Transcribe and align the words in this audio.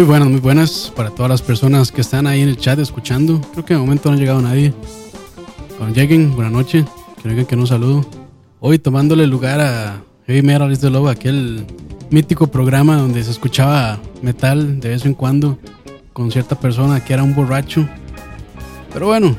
Muy 0.00 0.06
buenas, 0.06 0.28
muy 0.30 0.40
buenas 0.40 0.92
para 0.96 1.10
todas 1.10 1.28
las 1.28 1.42
personas 1.42 1.92
que 1.92 2.00
están 2.00 2.26
ahí 2.26 2.40
en 2.40 2.48
el 2.48 2.56
chat 2.56 2.78
escuchando. 2.78 3.38
Creo 3.52 3.66
que 3.66 3.74
de 3.74 3.80
momento 3.80 4.08
no 4.08 4.16
ha 4.16 4.18
llegado 4.18 4.40
nadie. 4.40 4.72
Cuando 5.76 5.94
lleguen, 5.94 6.34
buenas 6.34 6.54
noches. 6.54 6.86
Que 7.20 7.28
vengan 7.28 7.44
que 7.44 7.54
no 7.54 7.66
saludo. 7.66 8.06
Hoy 8.60 8.78
tomándole 8.78 9.26
lugar 9.26 9.60
a 9.60 10.02
Heavy 10.26 10.40
Metal 10.40 10.72
is 10.72 10.80
the 10.80 10.88
Love, 10.88 11.10
aquel 11.10 11.66
mítico 12.08 12.46
programa 12.46 12.96
donde 12.96 13.22
se 13.22 13.30
escuchaba 13.30 14.00
metal 14.22 14.80
de 14.80 14.88
vez 14.88 15.04
en 15.04 15.12
cuando 15.12 15.58
con 16.14 16.32
cierta 16.32 16.58
persona 16.58 17.04
que 17.04 17.12
era 17.12 17.22
un 17.22 17.34
borracho. 17.34 17.86
Pero 18.94 19.08
bueno, 19.08 19.36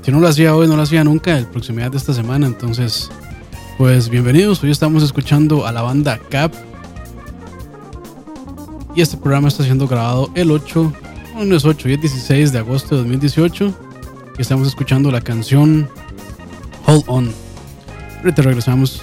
si 0.00 0.10
no 0.10 0.18
lo 0.18 0.28
hacía 0.28 0.56
hoy, 0.56 0.66
no 0.66 0.76
lo 0.76 0.82
hacía 0.82 1.04
nunca, 1.04 1.36
el 1.36 1.44
proximidad 1.44 1.90
de 1.90 1.98
esta 1.98 2.14
semana. 2.14 2.46
Entonces, 2.46 3.10
pues 3.76 4.08
bienvenidos. 4.08 4.62
Hoy 4.62 4.70
estamos 4.70 5.02
escuchando 5.02 5.66
a 5.66 5.72
la 5.72 5.82
banda 5.82 6.18
Cap 6.30 6.54
y 8.94 9.00
este 9.00 9.16
programa 9.16 9.48
está 9.48 9.64
siendo 9.64 9.88
grabado 9.88 10.30
el 10.34 10.50
8, 10.50 10.92
no 11.44 11.56
es 11.56 11.64
8, 11.64 11.88
y 11.88 11.92
es 11.94 12.00
16 12.00 12.52
de 12.52 12.58
agosto 12.58 12.94
de 12.94 13.02
2018. 13.02 13.74
Y 14.38 14.42
estamos 14.42 14.68
escuchando 14.68 15.10
la 15.10 15.20
canción 15.20 15.88
Hold 16.86 17.04
On. 17.06 17.32
Ahorita 18.18 18.42
regresamos. 18.42 19.02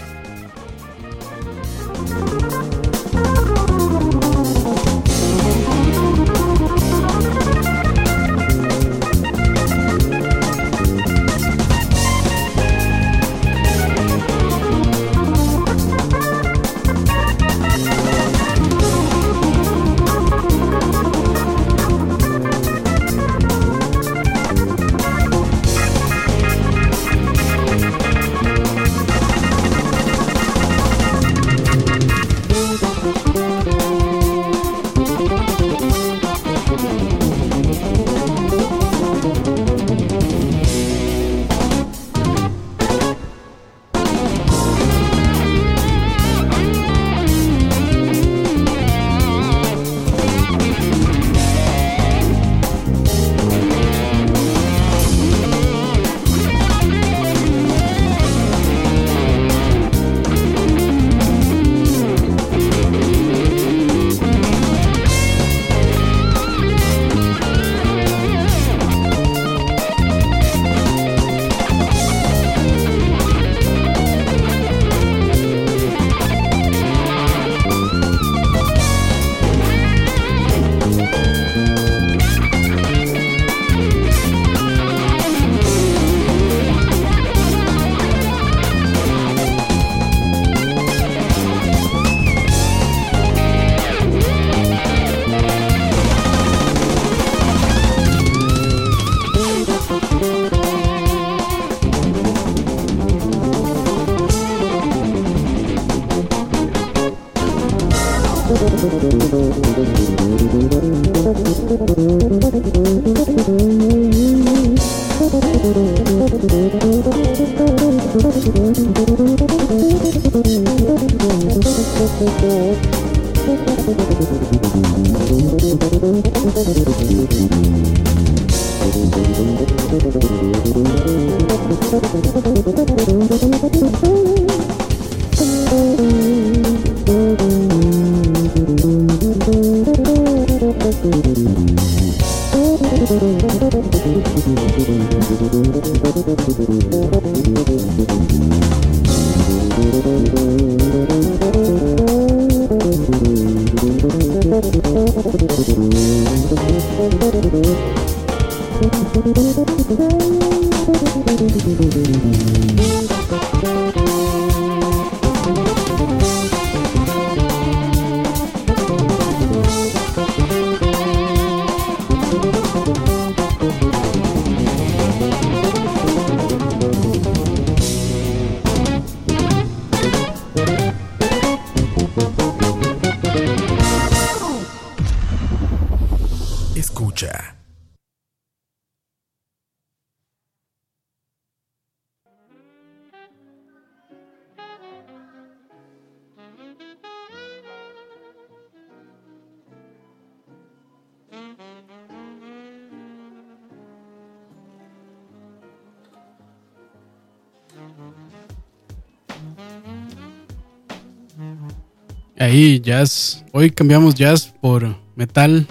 Ahí 212.52 212.82
jazz. 212.82 213.46
Hoy 213.54 213.72
cambiamos 213.72 214.14
jazz 214.14 214.54
por 214.60 214.98
metal 215.16 215.66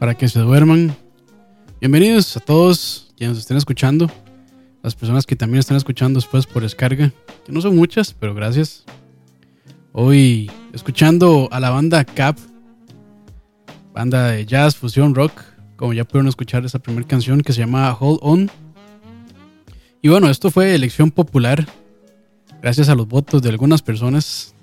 para 0.00 0.12
que 0.16 0.28
se 0.28 0.40
duerman. 0.40 0.92
Bienvenidos 1.80 2.36
a 2.36 2.40
todos 2.40 3.12
quienes 3.16 3.38
estén 3.38 3.56
escuchando. 3.56 4.10
Las 4.82 4.96
personas 4.96 5.24
que 5.24 5.36
también 5.36 5.60
están 5.60 5.76
escuchando 5.76 6.18
después 6.18 6.48
por 6.48 6.64
descarga. 6.64 7.12
Que 7.46 7.52
no 7.52 7.60
son 7.60 7.76
muchas, 7.76 8.12
pero 8.12 8.34
gracias. 8.34 8.84
Hoy 9.92 10.50
escuchando 10.72 11.48
a 11.52 11.60
la 11.60 11.70
banda 11.70 12.04
Cap. 12.04 12.36
Banda 13.94 14.32
de 14.32 14.44
jazz, 14.44 14.74
fusión, 14.74 15.14
rock. 15.14 15.40
Como 15.76 15.92
ya 15.92 16.02
pudieron 16.02 16.26
escuchar 16.26 16.64
esa 16.64 16.80
primera 16.80 17.06
canción 17.06 17.40
que 17.40 17.52
se 17.52 17.60
llama 17.60 17.96
Hold 18.00 18.18
On. 18.22 18.50
Y 20.02 20.08
bueno, 20.08 20.28
esto 20.28 20.50
fue 20.50 20.74
elección 20.74 21.12
popular. 21.12 21.68
Gracias 22.60 22.88
a 22.88 22.96
los 22.96 23.06
votos 23.06 23.42
de 23.42 23.50
algunas 23.50 23.80
personas 23.80 24.56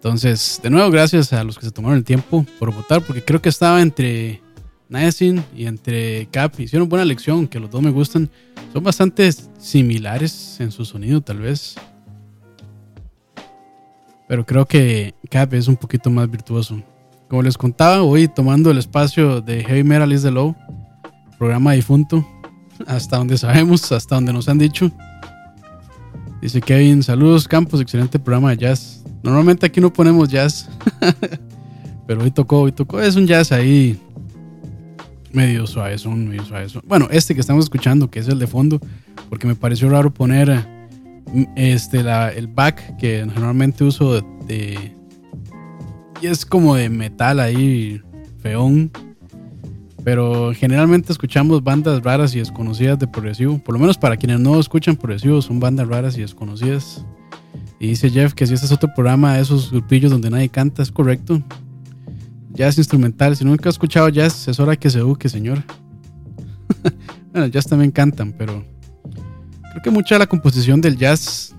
Entonces, 0.00 0.58
de 0.62 0.70
nuevo, 0.70 0.90
gracias 0.90 1.30
a 1.34 1.44
los 1.44 1.58
que 1.58 1.66
se 1.66 1.72
tomaron 1.72 1.98
el 1.98 2.04
tiempo 2.04 2.46
por 2.58 2.72
votar, 2.74 3.02
porque 3.02 3.22
creo 3.22 3.42
que 3.42 3.50
estaba 3.50 3.82
entre 3.82 4.40
Niacin 4.88 5.44
y 5.54 5.66
entre 5.66 6.26
Cap. 6.30 6.58
Hicieron 6.58 6.88
buena 6.88 7.02
elección, 7.02 7.46
que 7.46 7.60
los 7.60 7.70
dos 7.70 7.82
me 7.82 7.90
gustan. 7.90 8.30
Son 8.72 8.82
bastante 8.82 9.30
similares 9.58 10.58
en 10.58 10.72
su 10.72 10.86
sonido, 10.86 11.20
tal 11.20 11.40
vez. 11.40 11.76
Pero 14.26 14.46
creo 14.46 14.64
que 14.64 15.14
Cap 15.28 15.52
es 15.52 15.68
un 15.68 15.76
poquito 15.76 16.08
más 16.08 16.30
virtuoso. 16.30 16.82
Como 17.28 17.42
les 17.42 17.58
contaba, 17.58 18.00
hoy 18.00 18.26
tomando 18.26 18.70
el 18.70 18.78
espacio 18.78 19.42
de 19.42 19.62
Heavy 19.62 19.84
Metal 19.84 20.10
is 20.10 20.22
the 20.22 20.30
Low, 20.30 20.56
programa 21.38 21.72
difunto, 21.72 22.26
hasta 22.86 23.18
donde 23.18 23.36
sabemos, 23.36 23.92
hasta 23.92 24.14
donde 24.14 24.32
nos 24.32 24.48
han 24.48 24.56
dicho. 24.56 24.90
Dice 26.40 26.62
Kevin, 26.62 27.02
saludos 27.02 27.46
Campos, 27.46 27.82
excelente 27.82 28.18
programa 28.18 28.52
de 28.52 28.56
jazz. 28.56 28.99
Normalmente 29.22 29.66
aquí 29.66 29.80
no 29.80 29.92
ponemos 29.92 30.28
jazz. 30.28 30.68
Pero 32.06 32.22
hoy 32.22 32.30
tocó, 32.30 32.62
hoy 32.62 32.72
tocó. 32.72 33.00
Es 33.00 33.16
un 33.16 33.26
jazz 33.26 33.52
ahí 33.52 33.98
medio 35.32 35.66
suave, 35.66 35.98
son 35.98 36.28
medio 36.28 36.44
suave. 36.44 36.66
Bueno, 36.84 37.08
este 37.10 37.34
que 37.34 37.40
estamos 37.40 37.64
escuchando, 37.64 38.10
que 38.10 38.18
es 38.18 38.28
el 38.28 38.38
de 38.38 38.46
fondo, 38.46 38.80
porque 39.28 39.46
me 39.46 39.54
pareció 39.54 39.88
raro 39.88 40.12
poner 40.12 40.66
mm, 41.32 41.44
este, 41.56 42.00
el 42.00 42.46
back 42.48 42.96
que 42.96 43.24
normalmente 43.26 43.84
uso 43.84 44.20
de, 44.46 44.92
y 46.20 46.26
es 46.26 46.44
como 46.44 46.74
de 46.74 46.88
metal 46.88 47.40
ahí, 47.40 48.00
feón. 48.42 48.90
Pero 50.02 50.52
generalmente 50.54 51.12
escuchamos 51.12 51.62
bandas 51.62 52.02
raras 52.02 52.34
y 52.34 52.38
desconocidas 52.38 52.98
de 52.98 53.06
progresivo. 53.06 53.58
Por 53.58 53.74
lo 53.74 53.78
menos 53.78 53.98
para 53.98 54.16
quienes 54.16 54.40
no 54.40 54.58
escuchan 54.58 54.96
progresivo, 54.96 55.42
son 55.42 55.60
bandas 55.60 55.88
raras 55.88 56.16
y 56.16 56.22
desconocidas. 56.22 57.04
Y 57.80 57.88
dice 57.88 58.10
Jeff 58.10 58.34
que 58.34 58.46
si 58.46 58.52
este 58.52 58.66
es 58.66 58.72
otro 58.72 58.92
programa 58.94 59.34
de 59.34 59.40
esos 59.40 59.70
grupillos 59.70 60.12
donde 60.12 60.28
nadie 60.28 60.50
canta, 60.50 60.82
es 60.82 60.92
correcto. 60.92 61.42
Jazz 62.52 62.76
instrumental. 62.76 63.34
Si 63.36 63.44
nunca 63.44 63.70
ha 63.70 63.72
escuchado 63.72 64.10
jazz, 64.10 64.46
es 64.48 64.60
hora 64.60 64.76
que 64.76 64.90
se 64.90 64.98
eduque, 64.98 65.30
señor. 65.30 65.64
bueno, 67.32 67.46
jazz 67.46 67.66
también 67.66 67.90
cantan, 67.90 68.34
pero 68.36 68.66
creo 69.70 69.82
que 69.82 69.90
mucha 69.90 70.16
de 70.16 70.18
la 70.18 70.26
composición 70.26 70.82
del 70.82 70.98
jazz 70.98 71.56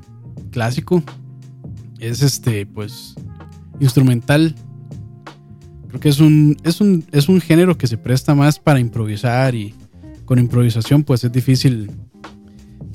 clásico 0.52 1.02
es 1.98 2.22
este, 2.22 2.68
pues, 2.68 3.16
instrumental. 3.80 4.54
Creo 5.88 6.00
que 6.00 6.10
es 6.10 6.20
un, 6.20 6.56
es 6.64 6.82
un, 6.82 7.04
es 7.12 7.30
un 7.30 7.42
género 7.42 7.80
que 7.80 7.88
se 7.88 7.98
presta 7.98 8.36
más 8.36 8.60
para 8.60 8.80
improvisar 8.80 9.56
y 9.56 9.74
con 10.26 10.38
improvisación, 10.38 11.04
pues 11.04 11.24
es 11.24 11.32
difícil 11.32 11.90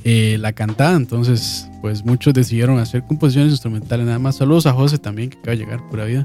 eh, 0.08 0.38
la 0.38 0.52
cantada. 0.52 0.96
Entonces, 0.96 1.68
pues 1.80 2.04
muchos 2.04 2.32
decidieron 2.32 2.78
hacer 2.78 3.02
composiciones 3.02 3.50
instrumentales 3.50 4.06
nada 4.06 4.20
más. 4.20 4.36
Saludos 4.36 4.66
a 4.66 4.72
José 4.72 4.98
también, 4.98 5.30
que 5.30 5.38
acaba 5.38 5.56
de 5.56 5.64
llegar, 5.64 5.88
pura 5.88 6.04
vida. 6.04 6.24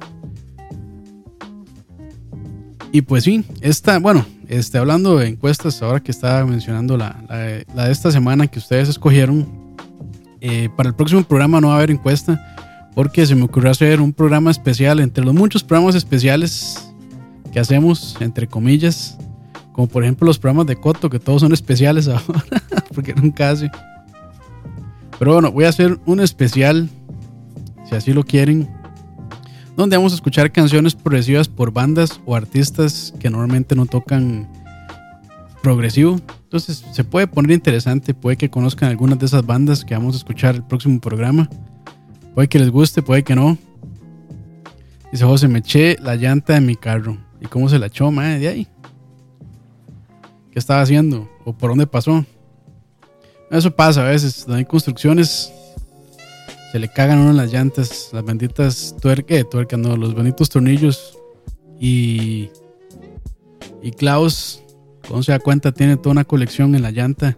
Y 2.92 3.02
pues 3.02 3.24
sí, 3.24 3.44
esta, 3.60 3.98
bueno, 3.98 4.24
este, 4.48 4.78
hablando 4.78 5.18
de 5.18 5.30
encuestas, 5.30 5.82
ahora 5.82 6.00
que 6.00 6.12
estaba 6.12 6.46
mencionando 6.46 6.96
la, 6.96 7.66
la, 7.74 7.86
de 7.86 7.92
esta 7.92 8.12
semana 8.12 8.46
que 8.46 8.60
ustedes 8.60 8.88
escogieron, 8.88 9.48
eh, 10.42 10.70
para 10.78 10.90
el 10.90 10.96
próximo 10.96 11.24
programa 11.24 11.60
no 11.60 11.70
va 11.70 11.74
a 11.74 11.78
haber 11.78 11.90
encuesta, 11.90 12.40
porque 12.94 13.26
se 13.26 13.34
me 13.34 13.46
ocurrió 13.46 13.72
hacer 13.72 14.00
un 14.00 14.14
programa 14.14 14.52
especial, 14.52 15.00
entre 15.00 15.26
los 15.26 15.34
muchos 15.34 15.64
programas 15.64 15.96
especiales 15.96 16.94
que 17.52 17.60
hacemos, 17.60 18.16
entre 18.20 18.46
comillas, 18.46 19.18
como 19.72 19.88
por 19.88 20.04
ejemplo 20.04 20.28
los 20.28 20.38
programas 20.38 20.68
de 20.68 20.76
Coto, 20.76 21.10
que 21.10 21.18
todos 21.18 21.42
son 21.42 21.52
especiales 21.52 22.08
ahora, 22.10 22.61
porque 22.96 23.14
nunca 23.14 23.50
hace. 23.50 23.70
Pero 25.20 25.34
bueno, 25.34 25.52
voy 25.52 25.66
a 25.66 25.70
hacer 25.70 26.00
un 26.06 26.20
especial, 26.20 26.90
si 27.88 27.96
así 27.96 28.14
lo 28.14 28.24
quieren, 28.24 28.70
donde 29.78 29.98
vamos 29.98 30.14
a 30.14 30.16
escuchar 30.16 30.52
canciones 30.52 30.96
progresivas 30.96 31.48
por 31.48 31.72
bandas 31.72 32.20
o 32.26 32.36
artistas 32.36 33.14
que 33.20 33.30
normalmente 33.30 33.76
no 33.76 33.86
tocan 33.86 34.50
progresivo. 35.62 36.20
Entonces 36.44 36.84
se 36.92 37.04
puede 37.04 37.28
poner 37.28 37.52
interesante, 37.52 38.14
puede 38.14 38.38
que 38.38 38.50
conozcan 38.50 38.90
algunas 38.90 39.20
de 39.20 39.28
esas 39.28 39.46
bandas 39.46 39.86
que 39.86 39.94
vamos 39.94 40.16
a 40.16 40.18
escuchar 40.18 40.56
el 40.56 40.64
próximo 40.64 41.00
programa. 41.00 41.50
Puede 42.34 42.48
que 42.48 42.60
les 42.60 42.70
guste, 42.70 43.02
puede 43.02 43.24
que 43.24 43.36
no. 43.36 43.58
Dice 45.12 45.26
José, 45.26 45.48
me 45.48 45.60
eché 45.60 45.98
la 46.02 46.16
llanta 46.16 46.54
de 46.54 46.62
mi 46.62 46.76
carro. 46.76 47.18
¿Y 47.40 47.46
cómo 47.46 47.70
se 47.70 47.78
la 47.78 47.88
echó, 47.88 48.12
madre? 48.12 48.40
De 48.40 48.48
ahí 48.48 48.68
qué 50.52 50.60
estaba 50.60 50.82
haciendo 50.82 51.30
o 51.46 51.54
por 51.54 51.72
dónde 51.72 51.88
pasó. 51.88 52.26
Eso 53.52 53.70
pasa 53.76 54.08
a 54.08 54.10
veces, 54.10 54.48
hay 54.48 54.64
construcciones, 54.64 55.52
se 56.72 56.80
le 56.80 56.88
cagan 56.88 57.20
uno 57.20 57.34
las 57.34 57.52
llantas, 57.52 58.10
las 58.14 58.24
benditas 58.24 58.96
tuercas, 59.02 59.38
eh, 59.38 59.44
tuerca, 59.44 59.76
no, 59.76 59.98
los 59.98 60.16
benditos 60.16 60.50
tornillos 60.50 61.18
y, 61.78 62.50
y 63.82 63.92
Klaus, 63.92 64.64
cuando 65.06 65.24
se 65.24 65.34
da 65.34 65.40
cuenta, 65.40 65.74
tiene 65.74 65.98
toda 65.98 66.12
una 66.12 66.24
colección 66.24 66.76
en 66.76 66.82
la 66.82 66.92
llanta 66.92 67.38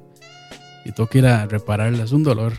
y 0.86 0.91
toca 0.91 1.17
ir 1.17 1.25
a 1.25 1.48
repararla, 1.48 2.03
es 2.03 2.12
un 2.12 2.24
dolor. 2.24 2.53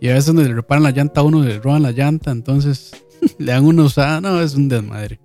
Y 0.00 0.08
a 0.08 0.12
veces 0.12 0.26
donde 0.26 0.44
le 0.44 0.54
reparan 0.54 0.82
la 0.82 0.90
llanta 0.90 1.20
a 1.20 1.24
uno, 1.24 1.42
le 1.42 1.58
roban 1.58 1.82
la 1.82 1.92
llanta, 1.92 2.32
entonces 2.32 2.92
le 3.38 3.52
dan 3.52 3.64
una 3.64 3.84
usada, 3.84 4.20
no, 4.20 4.42
es 4.42 4.54
un 4.54 4.68
desmadre. 4.68 5.20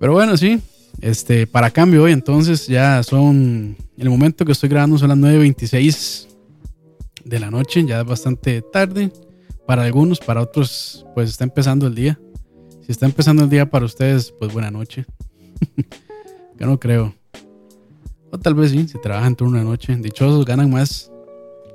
Pero 0.00 0.12
bueno, 0.12 0.36
sí, 0.36 0.60
este, 1.00 1.46
para 1.46 1.70
cambio 1.70 2.02
hoy, 2.02 2.12
entonces 2.12 2.66
ya 2.66 3.02
son. 3.04 3.76
El 3.96 4.10
momento 4.10 4.44
que 4.44 4.52
estoy 4.52 4.68
grabando 4.68 4.98
son 4.98 5.08
las 5.08 5.18
9.26 5.18 6.28
de 7.24 7.40
la 7.40 7.50
noche, 7.50 7.84
ya 7.86 8.00
es 8.00 8.06
bastante 8.06 8.60
tarde. 8.60 9.10
Para 9.66 9.84
algunos, 9.84 10.20
para 10.20 10.42
otros, 10.42 11.06
pues 11.14 11.30
está 11.30 11.44
empezando 11.44 11.86
el 11.86 11.94
día. 11.94 12.20
Si 12.84 12.92
está 12.92 13.06
empezando 13.06 13.44
el 13.44 13.50
día 13.50 13.68
para 13.70 13.86
ustedes, 13.86 14.32
pues 14.38 14.52
buena 14.52 14.70
noche. 14.70 15.06
Yo 16.58 16.66
no 16.66 16.78
creo. 16.78 17.14
O 18.30 18.38
tal 18.38 18.54
vez 18.54 18.70
sí, 18.70 18.86
si 18.86 19.00
trabajan 19.00 19.34
turno 19.34 19.58
de 19.58 19.64
noche. 19.64 19.96
Dichosos 19.96 20.44
ganan 20.44 20.70
más. 20.70 21.10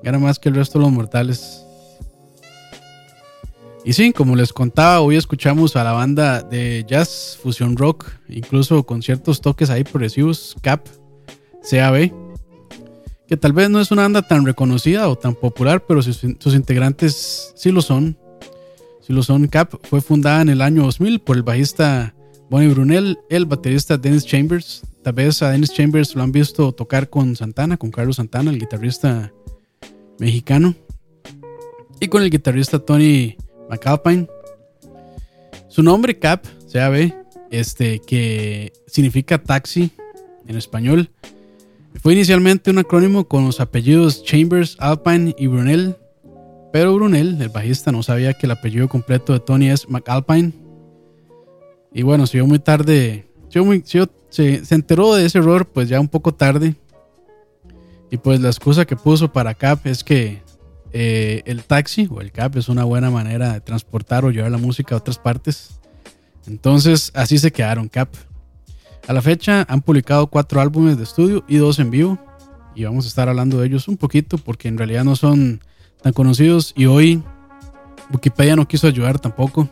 Ganan 0.03 0.21
más 0.21 0.37
que 0.37 0.49
el 0.49 0.55
resto 0.55 0.77
de 0.77 0.85
los 0.85 0.93
mortales. 0.93 1.65
Y 3.83 3.93
sí, 3.93 4.13
como 4.13 4.35
les 4.35 4.53
contaba, 4.53 5.01
hoy 5.01 5.15
escuchamos 5.15 5.75
a 5.75 5.83
la 5.83 5.91
banda 5.91 6.43
de 6.43 6.85
jazz, 6.87 7.39
fusion 7.41 7.75
rock, 7.75 8.05
incluso 8.29 8.83
con 8.83 9.01
ciertos 9.01 9.41
toques 9.41 9.71
ahí 9.71 9.83
progresivos, 9.83 10.55
Cap, 10.61 10.85
CAB, 11.69 12.11
que 13.27 13.37
tal 13.37 13.53
vez 13.53 13.69
no 13.69 13.79
es 13.79 13.91
una 13.91 14.03
banda 14.03 14.21
tan 14.21 14.45
reconocida 14.45 15.07
o 15.07 15.17
tan 15.17 15.35
popular, 15.35 15.85
pero 15.85 16.01
sus, 16.01 16.23
integrantes 16.23 17.53
sí 17.55 17.71
lo 17.71 17.81
son. 17.81 18.17
Sí 19.01 19.13
lo 19.13 19.23
son. 19.23 19.47
Cap 19.47 19.73
fue 19.83 20.01
fundada 20.01 20.41
en 20.41 20.49
el 20.49 20.61
año 20.61 20.83
2000 20.83 21.21
por 21.21 21.37
el 21.37 21.43
bajista 21.43 22.13
Bonnie 22.49 22.67
Brunel, 22.67 23.19
el 23.29 23.45
baterista 23.45 23.97
Dennis 23.97 24.25
Chambers. 24.25 24.81
Tal 25.01 25.13
vez 25.13 25.41
a 25.41 25.49
Dennis 25.49 25.73
Chambers 25.73 26.13
lo 26.15 26.23
han 26.23 26.31
visto 26.31 26.73
tocar 26.73 27.09
con 27.09 27.35
Santana, 27.35 27.77
con 27.77 27.89
Carlos 27.89 28.17
Santana, 28.17 28.51
el 28.51 28.59
guitarrista 28.59 29.31
mexicano, 30.19 30.75
y 32.01 32.07
con 32.09 32.23
el 32.23 32.29
guitarrista 32.29 32.79
Tony 32.79 33.37
McAlpine. 33.69 34.27
Su 35.69 35.83
nombre, 35.83 36.19
Cap, 36.19 36.45
ve, 36.73 37.15
este, 37.49 37.99
que 37.99 38.73
significa 38.87 39.41
taxi 39.41 39.91
en 40.47 40.57
español. 40.57 41.09
Fue 41.95 42.13
inicialmente 42.13 42.71
un 42.71 42.79
acrónimo 42.79 43.27
con 43.27 43.45
los 43.45 43.59
apellidos 43.59 44.23
Chambers, 44.23 44.75
Alpine 44.79 45.35
y 45.37 45.47
Brunel, 45.47 45.95
pero 46.71 46.95
Brunel, 46.95 47.41
el 47.41 47.49
bajista, 47.49 47.91
no 47.91 48.01
sabía 48.01 48.33
que 48.33 48.45
el 48.45 48.51
apellido 48.51 48.87
completo 48.87 49.33
de 49.33 49.39
Tony 49.39 49.69
es 49.69 49.89
McAlpine. 49.89 50.53
Y 51.93 52.03
bueno, 52.03 52.25
se 52.25 52.37
vio 52.37 52.47
muy 52.47 52.59
tarde. 52.59 53.27
Se, 53.49 54.63
se, 54.63 54.75
enteró 54.75 55.13
de 55.15 55.25
ese 55.25 55.39
error, 55.39 55.67
pues 55.67 55.89
ya 55.89 55.99
un 55.99 56.07
poco 56.07 56.33
tarde. 56.33 56.75
Y 58.09 58.17
pues 58.17 58.39
la 58.39 58.47
excusa 58.47 58.85
que 58.85 58.95
puso 58.95 59.31
para 59.31 59.53
Cap 59.53 59.85
es 59.85 60.03
que 60.03 60.41
eh, 60.93 61.41
el 61.45 61.63
taxi 61.63 62.07
o 62.09 62.21
el 62.21 62.31
Cap 62.31 62.55
es 62.55 62.69
una 62.69 62.85
buena 62.85 63.09
manera 63.09 63.53
de 63.53 63.61
transportar 63.61 64.23
o 64.23 64.31
llevar 64.31 64.51
la 64.51 64.57
música 64.57 64.95
a 64.95 64.99
otras 64.99 65.17
partes. 65.17 65.79
Entonces, 66.47 67.11
así 67.13 67.37
se 67.37 67.51
quedaron 67.51 67.89
Cap. 67.89 68.09
A 69.07 69.13
la 69.13 69.21
fecha 69.21 69.65
han 69.67 69.81
publicado 69.81 70.27
cuatro 70.27 70.61
álbumes 70.61 70.97
de 70.97 71.03
estudio 71.03 71.43
y 71.47 71.57
dos 71.57 71.79
en 71.79 71.89
vivo. 71.89 72.19
Y 72.75 72.85
vamos 72.85 73.05
a 73.05 73.07
estar 73.07 73.27
hablando 73.27 73.59
de 73.59 73.67
ellos 73.67 73.87
un 73.87 73.97
poquito 73.97 74.37
porque 74.37 74.67
en 74.67 74.77
realidad 74.77 75.03
no 75.03 75.15
son 75.15 75.61
tan 76.01 76.13
conocidos. 76.13 76.73
Y 76.75 76.85
hoy 76.85 77.23
Wikipedia 78.11 78.55
no 78.55 78.67
quiso 78.67 78.87
ayudar 78.87 79.19
tampoco. 79.19 79.67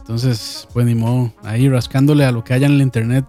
Entonces, 0.00 0.68
pues 0.72 0.84
ni 0.84 0.94
modo, 0.94 1.32
ahí 1.44 1.68
rascándole 1.68 2.24
a 2.24 2.32
lo 2.32 2.42
que 2.42 2.52
haya 2.52 2.66
en 2.66 2.74
el 2.74 2.82
internet. 2.82 3.24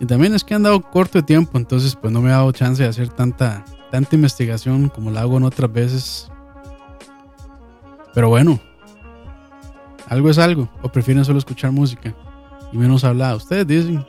Y 0.00 0.06
también 0.06 0.34
es 0.34 0.42
que 0.42 0.54
han 0.54 0.64
dado 0.64 0.82
corto 0.82 1.18
de 1.18 1.22
tiempo, 1.22 1.56
entonces 1.56 1.94
pues 1.94 2.12
no 2.12 2.20
me 2.20 2.30
ha 2.30 2.38
dado 2.38 2.50
chance 2.50 2.82
de 2.82 2.88
hacer 2.88 3.08
tanta, 3.10 3.64
tanta 3.92 4.16
investigación 4.16 4.88
como 4.88 5.12
la 5.12 5.20
hago 5.20 5.36
en 5.36 5.44
otras 5.44 5.72
veces. 5.72 6.28
Pero 8.12 8.28
bueno, 8.28 8.58
algo 10.08 10.28
es 10.28 10.38
algo, 10.38 10.68
o 10.82 10.88
prefieren 10.90 11.24
solo 11.24 11.38
escuchar 11.38 11.70
música 11.70 12.12
y 12.74 12.76
menos 12.76 13.04
hablar. 13.04 13.36
Ustedes 13.36 13.66
dicen. 13.66 14.04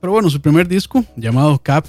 Pero 0.00 0.12
bueno, 0.12 0.30
su 0.30 0.40
primer 0.40 0.66
disco, 0.66 1.04
llamado 1.16 1.58
Cap, 1.58 1.84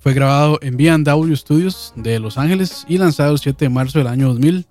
fue 0.00 0.12
grabado 0.12 0.58
en 0.60 0.76
B&W 0.76 1.34
Studios 1.36 1.92
de 1.96 2.18
Los 2.18 2.36
Ángeles 2.36 2.84
y 2.88 2.98
lanzado 2.98 3.32
el 3.32 3.38
7 3.38 3.64
de 3.64 3.68
marzo 3.68 3.98
del 3.98 4.08
año 4.08 4.28
2000. 4.28 4.66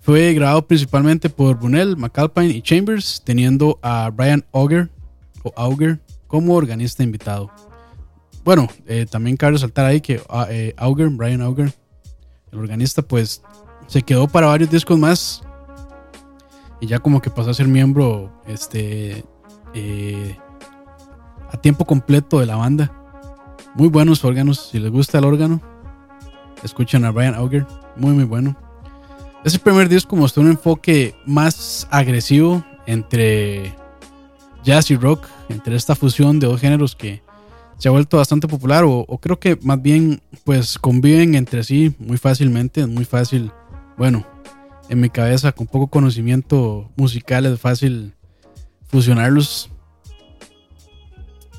Fue 0.00 0.32
grabado 0.34 0.66
principalmente 0.66 1.28
por 1.28 1.58
Brunel, 1.58 1.96
McAlpine 1.96 2.48
y 2.48 2.62
Chambers, 2.62 3.22
teniendo 3.24 3.78
a 3.82 4.10
Brian 4.10 4.44
Auger, 4.52 4.90
o 5.42 5.52
Auger 5.54 6.00
como 6.26 6.54
organista 6.54 7.02
invitado. 7.02 7.50
Bueno, 8.42 8.68
eh, 8.86 9.06
también 9.08 9.36
cabe 9.36 9.52
resaltar 9.52 9.84
ahí 9.84 10.00
que 10.00 10.20
ah, 10.28 10.46
eh, 10.50 10.74
Auger, 10.78 11.08
Brian 11.10 11.42
Auger, 11.42 11.72
el 12.52 12.58
organista, 12.58 13.02
pues 13.02 13.42
se 13.86 14.02
quedó 14.02 14.26
para 14.26 14.46
varios 14.46 14.70
discos 14.70 14.98
más 14.98 15.42
y 16.80 16.86
ya 16.86 16.98
como 16.98 17.20
que 17.20 17.30
pasó 17.30 17.50
a 17.50 17.54
ser 17.54 17.68
miembro 17.68 18.32
este, 18.46 19.24
eh, 19.74 20.36
a 21.50 21.56
tiempo 21.56 21.84
completo 21.84 22.40
de 22.40 22.46
la 22.46 22.56
banda. 22.56 22.92
Muy 23.74 23.88
buenos 23.88 24.24
órganos, 24.24 24.70
si 24.70 24.78
les 24.78 24.90
gusta 24.90 25.18
el 25.18 25.24
órgano, 25.24 25.60
escuchen 26.62 27.04
a 27.04 27.10
Brian 27.10 27.34
Auger, 27.34 27.66
muy 27.96 28.12
muy 28.12 28.24
bueno. 28.24 28.56
Ese 29.44 29.58
primer 29.58 29.88
disco 29.88 30.16
mostró 30.16 30.42
un 30.42 30.50
enfoque 30.50 31.14
más 31.24 31.86
agresivo 31.90 32.64
entre 32.86 33.74
jazz 34.62 34.90
y 34.90 34.96
rock, 34.96 35.26
entre 35.48 35.76
esta 35.76 35.94
fusión 35.94 36.38
de 36.38 36.46
dos 36.46 36.60
géneros 36.60 36.94
que 36.94 37.22
se 37.78 37.88
ha 37.88 37.92
vuelto 37.92 38.18
bastante 38.18 38.46
popular 38.46 38.84
o, 38.86 39.06
creo 39.22 39.38
que 39.40 39.58
más 39.62 39.80
bien 39.80 40.20
pues 40.44 40.78
conviven 40.78 41.34
entre 41.34 41.64
sí 41.64 41.94
muy 41.98 42.18
fácilmente, 42.18 42.82
es 42.82 42.88
muy 42.88 43.06
fácil, 43.06 43.50
bueno, 43.96 44.26
en 44.90 45.00
mi 45.00 45.08
cabeza 45.08 45.52
con 45.52 45.68
poco 45.68 45.86
conocimiento 45.86 46.90
musical 46.96 47.46
es 47.46 47.60
fácil 47.60 48.12
fusionarlos. 48.88 49.70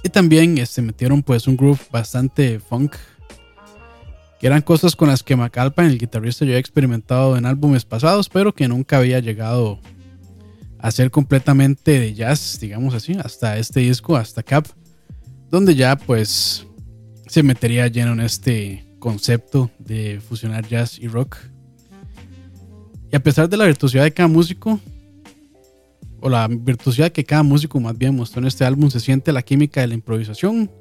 Y 0.03 0.09
también 0.09 0.57
este, 0.57 0.81
metieron 0.81 1.23
pues 1.23 1.47
un 1.47 1.55
groove 1.55 1.79
bastante 1.91 2.59
funk 2.59 2.95
que 4.37 4.47
eran 4.47 4.61
cosas 4.61 4.95
con 4.95 5.07
las 5.07 5.23
que 5.23 5.35
McAlpine, 5.35 5.87
el 5.87 5.99
guitarrista, 5.99 6.43
ya 6.43 6.49
había 6.49 6.59
experimentado 6.59 7.37
en 7.37 7.45
álbumes 7.45 7.85
pasados, 7.85 8.27
pero 8.27 8.53
que 8.53 8.67
nunca 8.67 8.97
había 8.97 9.19
llegado 9.19 9.79
a 10.79 10.91
ser 10.91 11.09
completamente 11.09 11.99
de 11.99 12.13
jazz, 12.13 12.57
digamos 12.59 12.95
así, 12.95 13.15
hasta 13.23 13.57
este 13.57 13.81
disco, 13.81 14.17
hasta 14.17 14.43
Cap, 14.43 14.65
donde 15.49 15.75
ya 15.75 15.95
pues 15.95 16.65
se 17.27 17.43
metería 17.43 17.87
lleno 17.87 18.13
en 18.13 18.21
este 18.21 18.83
concepto 18.99 19.69
de 19.77 20.19
fusionar 20.19 20.67
jazz 20.67 20.99
y 20.99 21.07
rock. 21.07 21.37
Y 23.11 23.15
a 23.15 23.19
pesar 23.21 23.49
de 23.49 23.57
la 23.57 23.65
virtuosidad 23.65 24.03
de 24.03 24.13
cada 24.13 24.27
músico, 24.27 24.79
o 26.21 26.29
la 26.29 26.47
virtuosidad 26.47 27.11
que 27.11 27.25
cada 27.25 27.43
músico 27.43 27.79
más 27.79 27.97
bien 27.97 28.15
mostró 28.15 28.41
en 28.41 28.47
este 28.47 28.63
álbum, 28.63 28.89
se 28.89 28.99
siente 28.99 29.31
la 29.31 29.41
química 29.41 29.81
de 29.81 29.87
la 29.87 29.95
improvisación, 29.95 30.71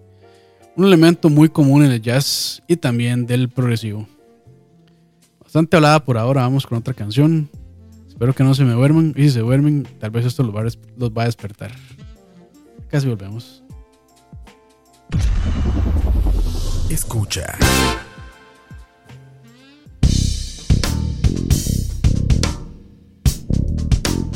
un 0.76 0.84
elemento 0.84 1.28
muy 1.28 1.48
común 1.48 1.84
en 1.84 1.90
el 1.90 2.00
jazz 2.00 2.62
y 2.68 2.76
también 2.76 3.26
del 3.26 3.48
progresivo. 3.48 4.06
Bastante 5.42 5.76
hablada 5.76 6.04
por 6.04 6.16
ahora, 6.16 6.42
vamos 6.42 6.66
con 6.66 6.78
otra 6.78 6.94
canción. 6.94 7.50
Espero 8.06 8.34
que 8.34 8.44
no 8.44 8.54
se 8.54 8.64
me 8.64 8.72
duerman 8.72 9.14
y 9.16 9.22
si 9.22 9.30
se 9.30 9.40
duermen, 9.40 9.86
tal 9.98 10.10
vez 10.10 10.26
esto 10.26 10.44
los 10.44 10.78
los 10.96 11.10
va 11.10 11.22
a 11.22 11.26
despertar. 11.26 11.72
Casi 12.88 13.08
volvemos. 13.08 13.64
Escucha. 16.88 17.56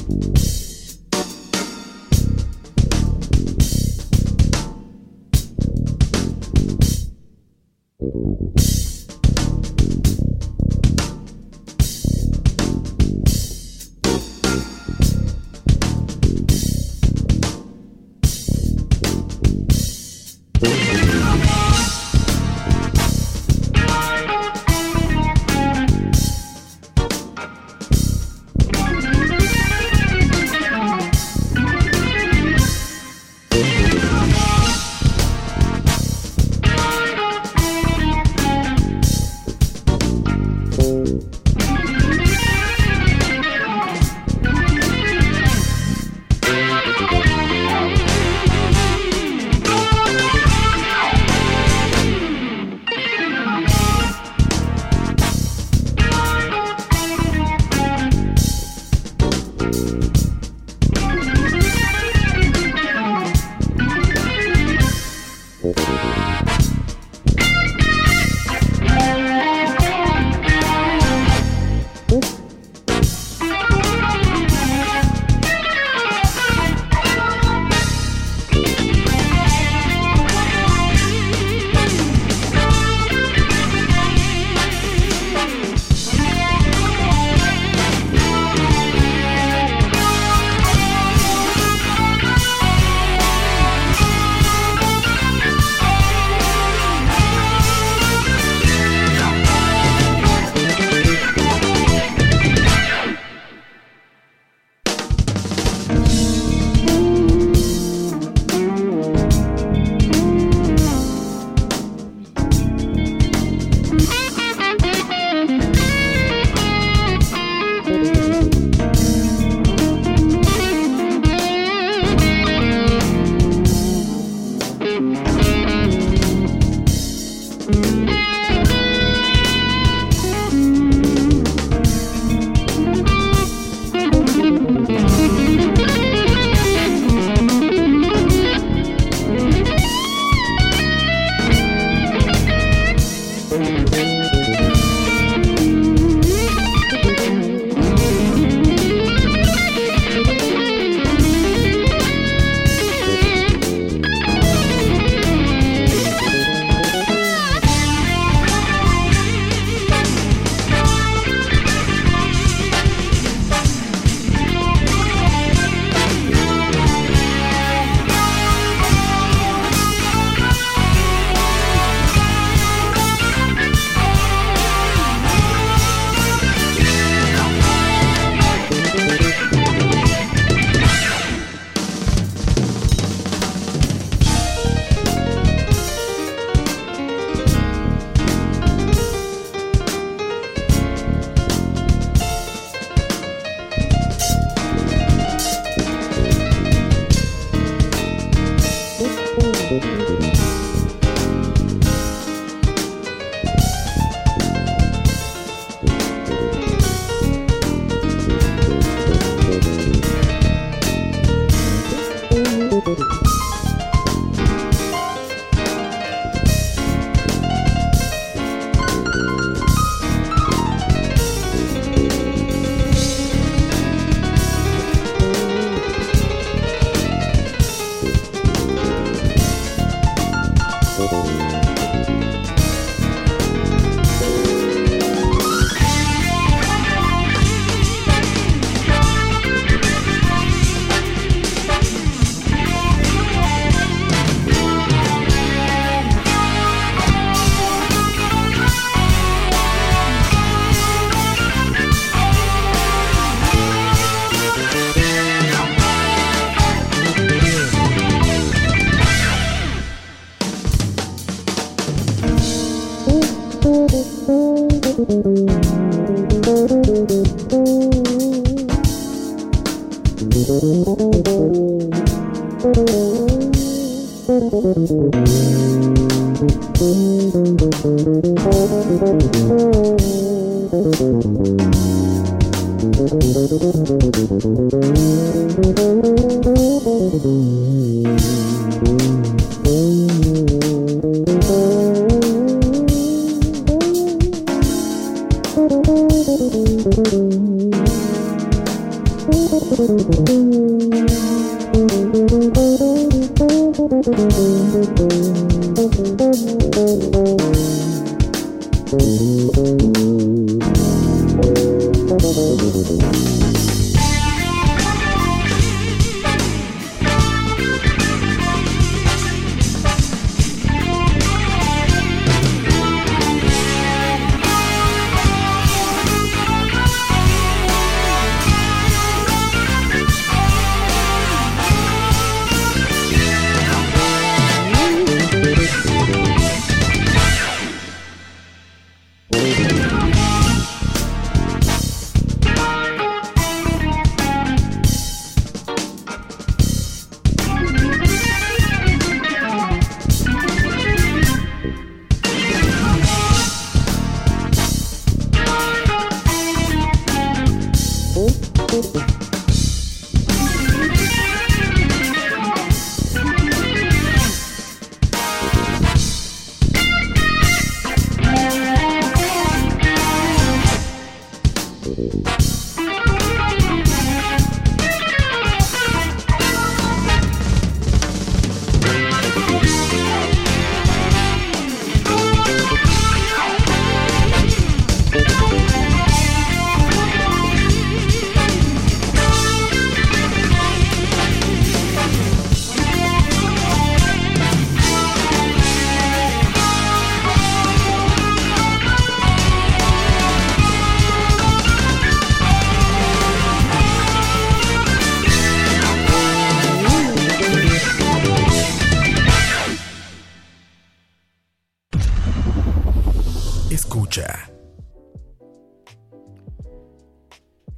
Thank 0.06 0.54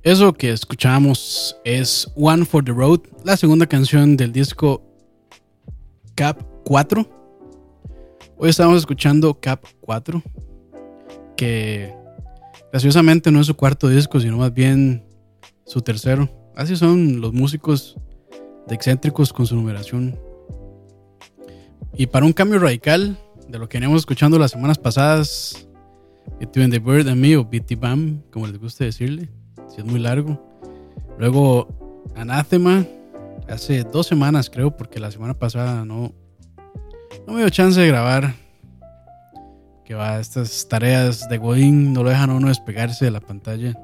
Eso 0.07 0.33
que 0.35 0.53
escuchamos 0.53 1.57
es 1.65 2.09
One 2.15 2.45
for 2.45 2.65
the 2.65 2.71
Road, 2.71 3.01
la 3.25 3.37
segunda 3.37 3.67
canción 3.67 4.17
del 4.17 4.33
disco 4.33 4.81
Cap 6.15 6.41
4. 6.65 7.05
Hoy 8.39 8.49
estamos 8.49 8.79
escuchando 8.79 9.41
Cap 9.41 9.65
4, 9.81 10.23
que 11.37 11.93
graciosamente 12.71 13.33
no 13.33 13.41
es 13.41 13.49
su 13.49 13.57
cuarto 13.57 13.89
disco, 13.89 14.21
sino 14.21 14.37
más 14.37 14.55
bien 14.55 15.05
su 15.65 15.81
tercero. 15.81 16.31
Así 16.55 16.77
son 16.77 17.21
los 17.21 17.33
músicos 17.33 17.97
de 18.69 18.77
excéntricos 18.77 19.33
con 19.33 19.45
su 19.45 19.57
numeración. 19.57 20.17
Y 21.97 22.07
para 22.07 22.27
un 22.27 22.33
cambio 22.33 22.61
radical 22.61 23.19
de 23.49 23.59
lo 23.59 23.69
que 23.69 23.79
veníamos 23.79 24.03
escuchando 24.03 24.39
las 24.39 24.53
semanas 24.53 24.79
pasadas, 24.79 25.67
Between 26.39 26.71
the 26.71 26.79
Bird 26.79 27.09
and 27.09 27.21
Me 27.21 27.37
o 27.37 27.45
BT 27.45 27.75
Bam, 27.77 28.23
como 28.31 28.47
les 28.47 28.61
gusta 28.61 28.85
decirle 28.85 29.29
es 29.81 29.87
muy 29.87 30.01
largo. 30.01 30.41
Luego 31.19 31.69
Anathema, 32.15 32.85
hace 33.49 33.85
dos 33.85 34.07
semanas 34.07 34.51
creo, 34.51 34.77
porque 34.77 35.01
la 35.01 35.11
semana 35.11 35.35
pasada 35.35 35.85
no, 35.85 36.13
no 37.27 37.33
me 37.33 37.41
dio 37.41 37.51
chance 37.51 37.81
de 37.81 37.89
grabar. 37.89 38.35
Que 39.85 39.95
va, 39.95 40.19
estas 40.19 40.67
tareas 40.69 41.29
de 41.29 41.39
Godín 41.39 41.93
no 41.93 42.03
lo 42.03 42.11
dejan 42.11 42.31
a 42.31 42.35
uno 42.35 42.49
despegarse 42.49 43.05
de 43.05 43.11
la 43.13 43.21
pantalla. 43.21 43.75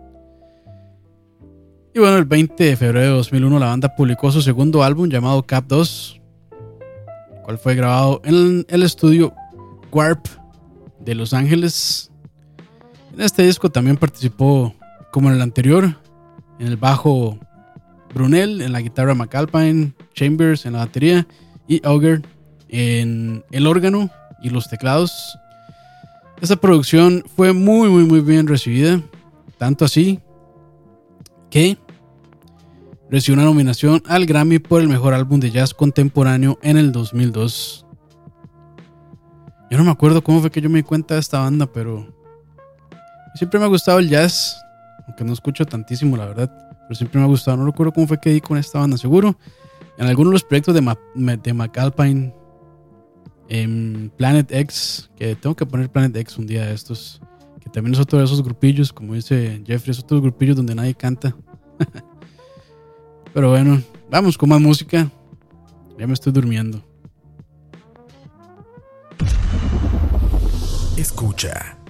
Y 1.95 1.99
bueno, 1.99 2.17
el 2.17 2.25
20 2.25 2.65
de 2.65 2.77
febrero 2.77 3.07
de 3.07 3.17
2001 3.17 3.59
la 3.59 3.67
banda 3.67 3.95
publicó 3.95 4.33
su 4.33 4.41
segundo 4.41 4.83
álbum 4.83 5.11
llamado 5.11 5.43
Cap 5.43 5.67
2, 5.69 6.21
el 7.37 7.43
cual 7.43 7.59
fue 7.59 7.75
grabado 7.75 8.23
en 8.25 8.65
el 8.69 8.83
estudio 8.83 9.35
Warp 9.93 10.27
de 11.01 11.15
Los 11.15 11.35
Ángeles. 11.35 12.11
En 13.13 13.21
este 13.21 13.43
disco 13.43 13.71
también 13.71 13.99
participó 13.99 14.75
como 15.13 15.29
en 15.29 15.37
el 15.37 15.43
anterior, 15.43 15.97
en 16.59 16.67
el 16.67 16.77
bajo 16.77 17.39
Brunel, 18.13 18.63
en 18.63 18.73
la 18.73 18.81
guitarra 18.81 19.15
McAlpine, 19.15 19.93
Chambers 20.15 20.67
en 20.67 20.73
la 20.73 20.81
batería 20.81 21.27
y 21.69 21.81
Auger 21.87 22.23
en 22.69 23.45
el 23.53 23.67
órgano 23.67 24.11
y 24.43 24.51
los 24.51 24.69
teclados. 24.69 25.39
Esta 26.41 26.57
producción 26.57 27.23
fue 27.37 27.53
muy, 27.53 27.89
muy, 27.89 28.05
muy 28.05 28.21
bien 28.21 28.49
recibida. 28.49 29.01
Tanto 29.59 29.85
así 29.85 30.19
que 31.51 31.79
recibió 33.11 33.35
una 33.35 33.45
nominación 33.45 34.03
al 34.09 34.27
Grammy 34.27 34.59
por 34.59 34.81
el 34.81 34.89
mejor 34.89 35.15
álbum 35.15 35.39
de 35.39 35.51
jazz 35.51 35.75
contemporáneo 35.75 36.59
en 36.63 36.79
el 36.79 36.91
2002. 36.91 37.87
Yo 39.71 39.79
no 39.79 39.85
me 39.85 39.91
acuerdo 39.91 40.25
cómo 40.25 40.41
fue 40.41 40.51
que 40.51 40.61
yo 40.61 40.69
me 40.69 40.79
di 40.79 40.83
cuenta 40.83 41.15
de 41.15 41.21
esta 41.21 41.41
banda, 41.41 41.67
pero 41.67 42.07
siempre 43.35 43.61
me 43.61 43.67
ha 43.67 43.69
gustado 43.69 43.99
el 43.99 44.09
jazz 44.09 44.57
aunque 45.13 45.25
no 45.25 45.35
escucho 45.35 45.67
tantísimo, 45.67 46.17
la 46.17 46.25
verdad. 46.25 46.51
Pero 46.89 46.95
siempre 46.95 47.19
me 47.21 47.27
ha 47.27 47.29
gustado. 47.29 47.59
No 47.59 47.67
recuerdo 47.67 47.93
cómo 47.93 48.07
fue 48.07 48.19
que 48.19 48.31
di 48.31 48.41
con 48.41 48.57
esta 48.57 48.79
banda, 48.79 48.97
seguro. 48.97 49.37
En 49.99 50.07
algunos 50.07 50.31
de 50.31 50.33
los 50.33 50.45
proyectos 50.45 50.75
de, 50.75 51.37
de 51.37 51.53
McAlpine, 51.53 52.35
en 53.49 54.11
Planet 54.17 54.51
X, 54.51 55.11
que 55.15 55.37
tengo 55.37 55.55
que 55.55 55.67
poner 55.67 55.91
Planet 55.91 56.17
X 56.17 56.39
un 56.39 56.47
día 56.47 56.65
de 56.65 56.73
estos, 56.73 57.21
que 57.61 57.69
también 57.69 57.93
es 57.93 58.01
otro 58.01 58.19
de 58.19 58.25
esos 58.25 58.43
grupillos, 58.43 58.91
como 58.91 59.13
dice 59.13 59.63
Jeffrey, 59.67 59.91
es 59.91 59.99
otro 59.99 60.17
de 60.17 60.23
grupillos 60.23 60.57
donde 60.57 60.75
nadie 60.75 60.95
canta. 60.95 61.37
Pero 63.35 63.51
bueno, 63.51 63.83
vamos 64.11 64.39
con 64.39 64.49
más 64.49 64.61
música. 64.61 65.11
Ya 65.99 66.07
me 66.07 66.15
estoy 66.15 66.33
durmiendo. 66.33 66.83
Escucha. 70.97 71.82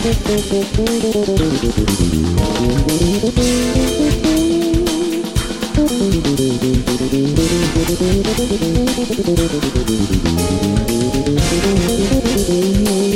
La 0.00 0.14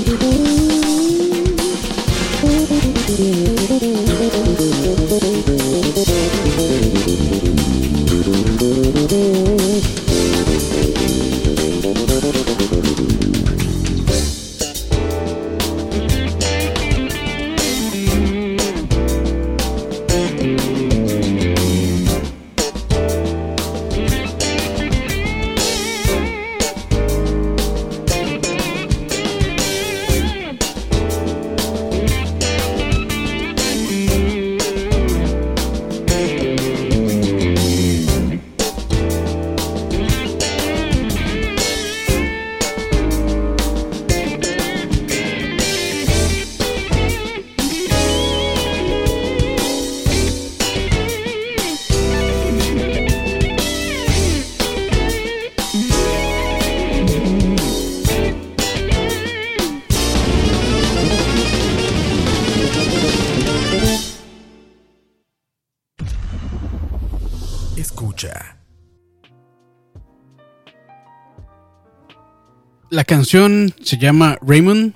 canción 73.10 73.74
se 73.82 73.98
llama 73.98 74.38
Raymond. 74.40 74.94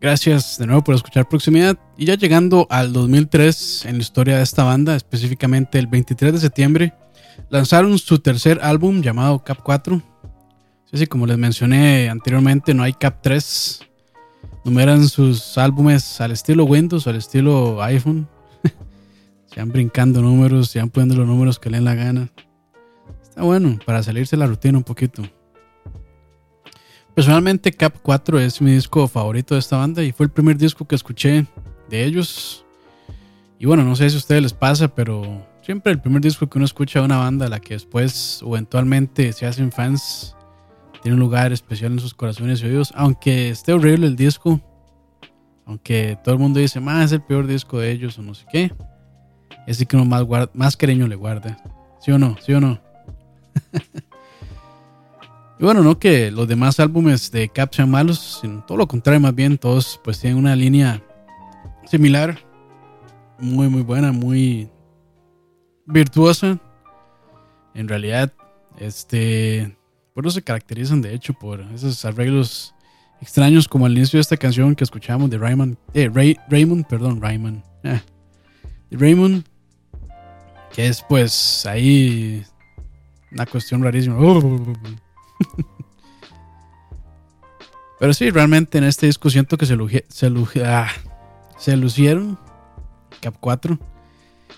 Gracias 0.00 0.56
de 0.56 0.66
nuevo 0.66 0.82
por 0.82 0.94
escuchar 0.94 1.28
Proximidad. 1.28 1.76
Y 1.98 2.06
ya 2.06 2.14
llegando 2.14 2.66
al 2.70 2.94
2003 2.94 3.84
en 3.84 3.96
la 3.96 4.00
historia 4.00 4.38
de 4.38 4.42
esta 4.42 4.64
banda, 4.64 4.96
específicamente 4.96 5.78
el 5.78 5.86
23 5.86 6.32
de 6.32 6.40
septiembre, 6.40 6.94
lanzaron 7.50 7.98
su 7.98 8.20
tercer 8.20 8.58
álbum 8.62 9.02
llamado 9.02 9.44
Cap 9.44 9.58
4. 9.62 10.00
Así 10.94 11.06
como 11.06 11.26
les 11.26 11.36
mencioné 11.36 12.08
anteriormente, 12.08 12.72
no 12.72 12.84
hay 12.84 12.94
Cap 12.94 13.18
3. 13.22 13.80
Numeran 14.64 15.06
sus 15.06 15.58
álbumes 15.58 16.22
al 16.22 16.30
estilo 16.30 16.64
Windows, 16.64 17.06
al 17.06 17.16
estilo 17.16 17.82
iPhone. 17.82 18.26
se 19.44 19.60
van 19.60 19.68
brincando 19.68 20.22
números, 20.22 20.70
se 20.70 20.78
van 20.78 20.88
poniendo 20.88 21.16
los 21.16 21.26
números 21.26 21.58
que 21.58 21.68
le 21.68 21.76
den 21.76 21.84
la 21.84 21.94
gana. 21.94 22.30
Está 23.22 23.42
bueno 23.42 23.78
para 23.84 24.02
salirse 24.02 24.36
de 24.36 24.40
la 24.40 24.46
rutina 24.46 24.78
un 24.78 24.84
poquito. 24.84 25.22
Personalmente 27.14 27.72
Cap 27.72 27.94
4 28.02 28.40
es 28.40 28.60
mi 28.60 28.72
disco 28.72 29.06
favorito 29.06 29.54
de 29.54 29.60
esta 29.60 29.76
banda 29.76 30.02
y 30.02 30.10
fue 30.10 30.26
el 30.26 30.32
primer 30.32 30.58
disco 30.58 30.84
que 30.84 30.96
escuché 30.96 31.46
de 31.88 32.04
ellos. 32.04 32.64
Y 33.56 33.66
bueno, 33.66 33.84
no 33.84 33.94
sé 33.94 34.10
si 34.10 34.16
a 34.16 34.18
ustedes 34.18 34.42
les 34.42 34.52
pasa, 34.52 34.88
pero 34.88 35.46
siempre 35.62 35.92
el 35.92 36.00
primer 36.00 36.20
disco 36.20 36.48
que 36.48 36.58
uno 36.58 36.64
escucha 36.64 36.98
de 36.98 37.04
una 37.04 37.18
banda, 37.18 37.48
la 37.48 37.60
que 37.60 37.74
después 37.74 38.42
eventualmente 38.44 39.32
se 39.32 39.46
hacen 39.46 39.70
fans, 39.70 40.34
tiene 41.02 41.14
un 41.14 41.20
lugar 41.20 41.52
especial 41.52 41.92
en 41.92 42.00
sus 42.00 42.14
corazones 42.14 42.60
y 42.60 42.66
oídos. 42.66 42.92
Aunque 42.96 43.48
esté 43.50 43.72
horrible 43.72 44.08
el 44.08 44.16
disco, 44.16 44.60
aunque 45.66 46.18
todo 46.24 46.34
el 46.34 46.40
mundo 46.40 46.58
dice, 46.58 46.80
más 46.80 47.04
es 47.04 47.12
el 47.12 47.22
peor 47.22 47.46
disco 47.46 47.78
de 47.78 47.92
ellos 47.92 48.18
o 48.18 48.22
no 48.22 48.34
sé 48.34 48.44
qué, 48.50 48.72
es 49.68 49.80
el 49.80 49.86
que 49.86 49.94
uno 49.94 50.04
más, 50.04 50.26
más 50.52 50.76
cariño 50.76 51.06
le 51.06 51.14
guarda. 51.14 51.58
¿Sí 52.00 52.10
o 52.10 52.18
no? 52.18 52.36
¿Sí 52.44 52.52
o 52.54 52.60
no? 52.60 52.80
Y 55.58 55.64
bueno, 55.64 55.82
no 55.82 55.98
que 55.98 56.30
los 56.30 56.48
demás 56.48 56.80
álbumes 56.80 57.30
de 57.30 57.48
Cap 57.48 57.70
malos, 57.86 58.40
sino 58.40 58.64
todo 58.64 58.78
lo 58.78 58.88
contrario, 58.88 59.20
más 59.20 59.34
bien 59.34 59.56
todos 59.56 60.00
pues 60.02 60.18
tienen 60.18 60.38
una 60.38 60.56
línea 60.56 61.00
similar, 61.86 62.38
muy 63.38 63.68
muy 63.68 63.82
buena, 63.82 64.10
muy 64.10 64.68
virtuosa. 65.86 66.58
En 67.74 67.88
realidad, 67.88 68.32
este, 68.78 69.76
por 70.12 70.26
eso 70.26 70.34
se 70.34 70.42
caracterizan 70.42 71.00
de 71.00 71.14
hecho 71.14 71.34
por 71.34 71.60
esos 71.72 72.04
arreglos 72.04 72.74
extraños 73.20 73.68
como 73.68 73.86
al 73.86 73.96
inicio 73.96 74.16
de 74.16 74.22
esta 74.22 74.36
canción 74.36 74.74
que 74.74 74.84
escuchamos 74.84 75.30
de 75.30 75.38
Raymond, 75.38 75.76
eh, 75.94 76.10
Raymond, 76.48 76.86
perdón, 76.86 77.20
Raymond, 77.20 77.62
eh, 77.84 78.00
de 78.90 78.96
Raymond, 78.96 79.44
que 80.72 80.88
es 80.88 81.04
pues 81.08 81.64
ahí 81.64 82.44
una 83.30 83.46
cuestión 83.46 83.82
rarísima. 83.82 84.16
Pero 87.98 88.12
sí, 88.12 88.30
realmente 88.30 88.78
en 88.78 88.84
este 88.84 89.06
disco 89.06 89.30
siento 89.30 89.56
que 89.56 89.66
se, 89.66 89.76
se, 90.08 90.64
ah, 90.64 90.88
se 91.56 91.76
lucieron 91.76 92.38
Cap 93.20 93.36
4 93.40 93.78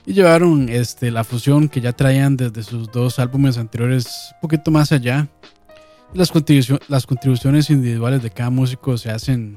y 0.07 0.12
llevaron 0.12 0.68
este, 0.68 1.11
la 1.11 1.25
fusión 1.25 1.68
que 1.68 1.81
ya 1.81 1.92
traían 1.92 2.37
desde 2.37 2.62
sus 2.62 2.90
dos 2.90 3.18
álbumes 3.18 3.59
anteriores 3.59 4.33
un 4.35 4.40
poquito 4.40 4.70
más 4.70 4.92
allá. 4.92 5.29
las, 6.14 6.33
las 6.88 7.07
contribuciones 7.07 7.70
individuales 7.70 8.22
de 8.22 8.31
cada 8.31 8.51
músico 8.51 8.96
se 8.99 9.11
hacen 9.11 9.57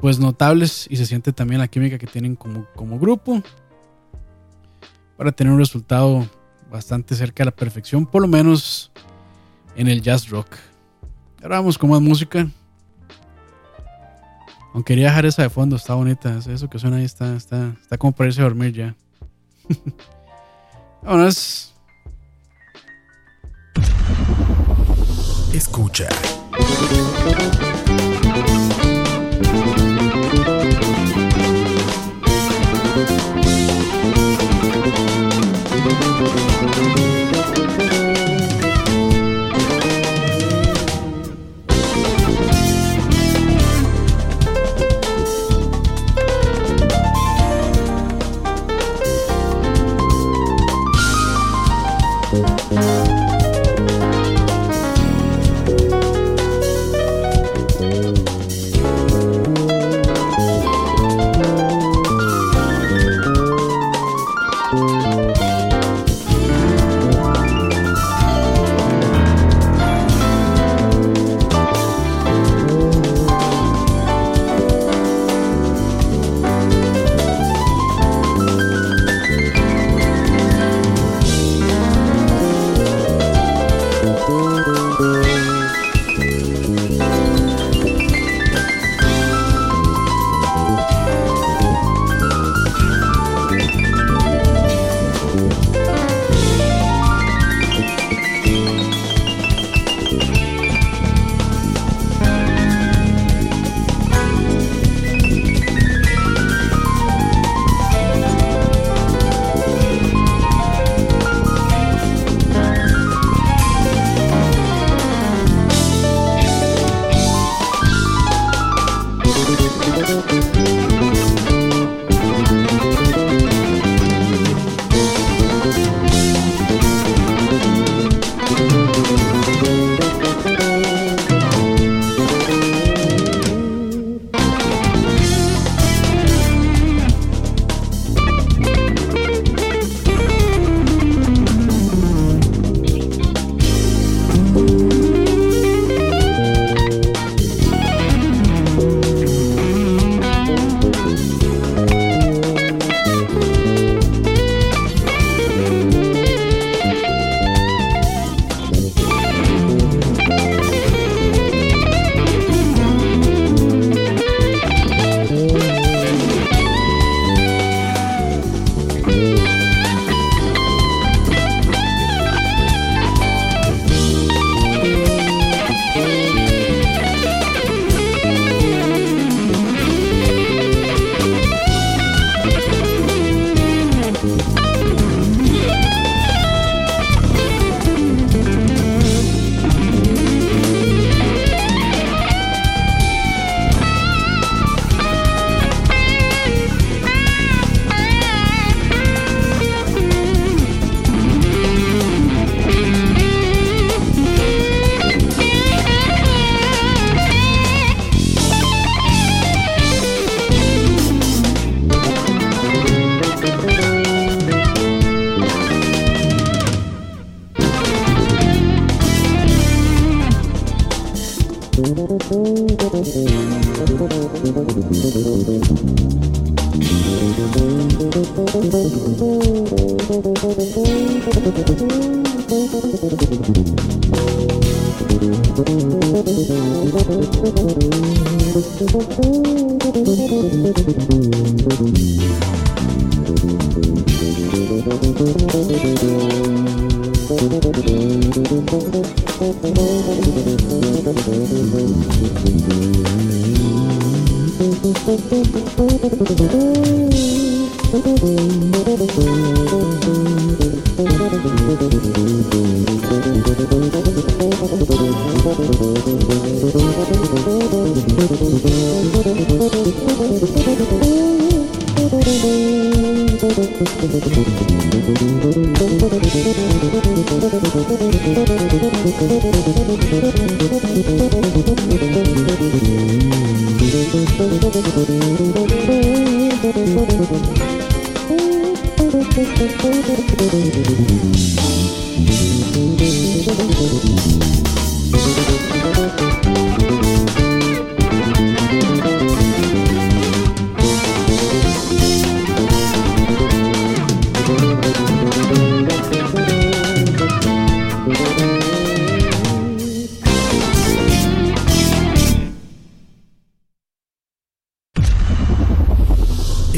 pues 0.00 0.18
notables 0.18 0.86
y 0.88 0.96
se 0.96 1.06
siente 1.06 1.32
también 1.32 1.60
la 1.60 1.68
química 1.68 1.98
que 1.98 2.06
tienen 2.06 2.36
como, 2.36 2.66
como 2.74 2.98
grupo 2.98 3.42
para 5.16 5.32
tener 5.32 5.52
un 5.52 5.58
resultado 5.58 6.26
bastante 6.70 7.14
cerca 7.14 7.42
de 7.42 7.46
la 7.46 7.56
perfección, 7.56 8.06
por 8.06 8.22
lo 8.22 8.28
menos 8.28 8.92
en 9.76 9.88
el 9.88 10.02
jazz 10.02 10.28
rock. 10.28 10.56
Ahora 11.42 11.56
vamos 11.56 11.78
con 11.78 11.90
más 11.90 12.00
música. 12.00 12.48
Aunque 14.72 14.92
quería 14.92 15.06
dejar 15.06 15.26
esa 15.26 15.42
de 15.42 15.50
fondo, 15.50 15.76
está 15.76 15.94
bonita. 15.94 16.38
Eso 16.48 16.68
que 16.68 16.78
suena 16.78 16.98
ahí 16.98 17.04
está, 17.04 17.34
está, 17.34 17.74
está 17.80 17.98
como 17.98 18.12
para 18.12 18.28
irse 18.28 18.40
a 18.40 18.44
dormir 18.44 18.72
ya. 18.72 18.94
Vámonos. 21.02 21.74
Escucha. 25.52 26.08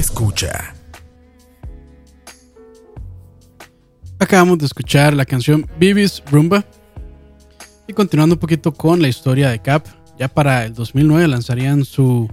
Escucha. 0.03 0.75
Acabamos 4.19 4.59
de 4.59 4.67
escuchar 4.67 5.15
la 5.15 5.25
canción 5.25 5.65
Bibis 5.79 6.25
Rumba. 6.29 6.65
Y 7.87 7.93
continuando 7.93 8.35
un 8.35 8.41
poquito 8.41 8.73
con 8.73 9.01
la 9.01 9.07
historia 9.07 9.51
de 9.51 9.61
Cap, 9.61 9.87
ya 10.19 10.27
para 10.27 10.65
el 10.65 10.75
2009 10.75 11.29
lanzarían 11.29 11.85
su 11.85 12.29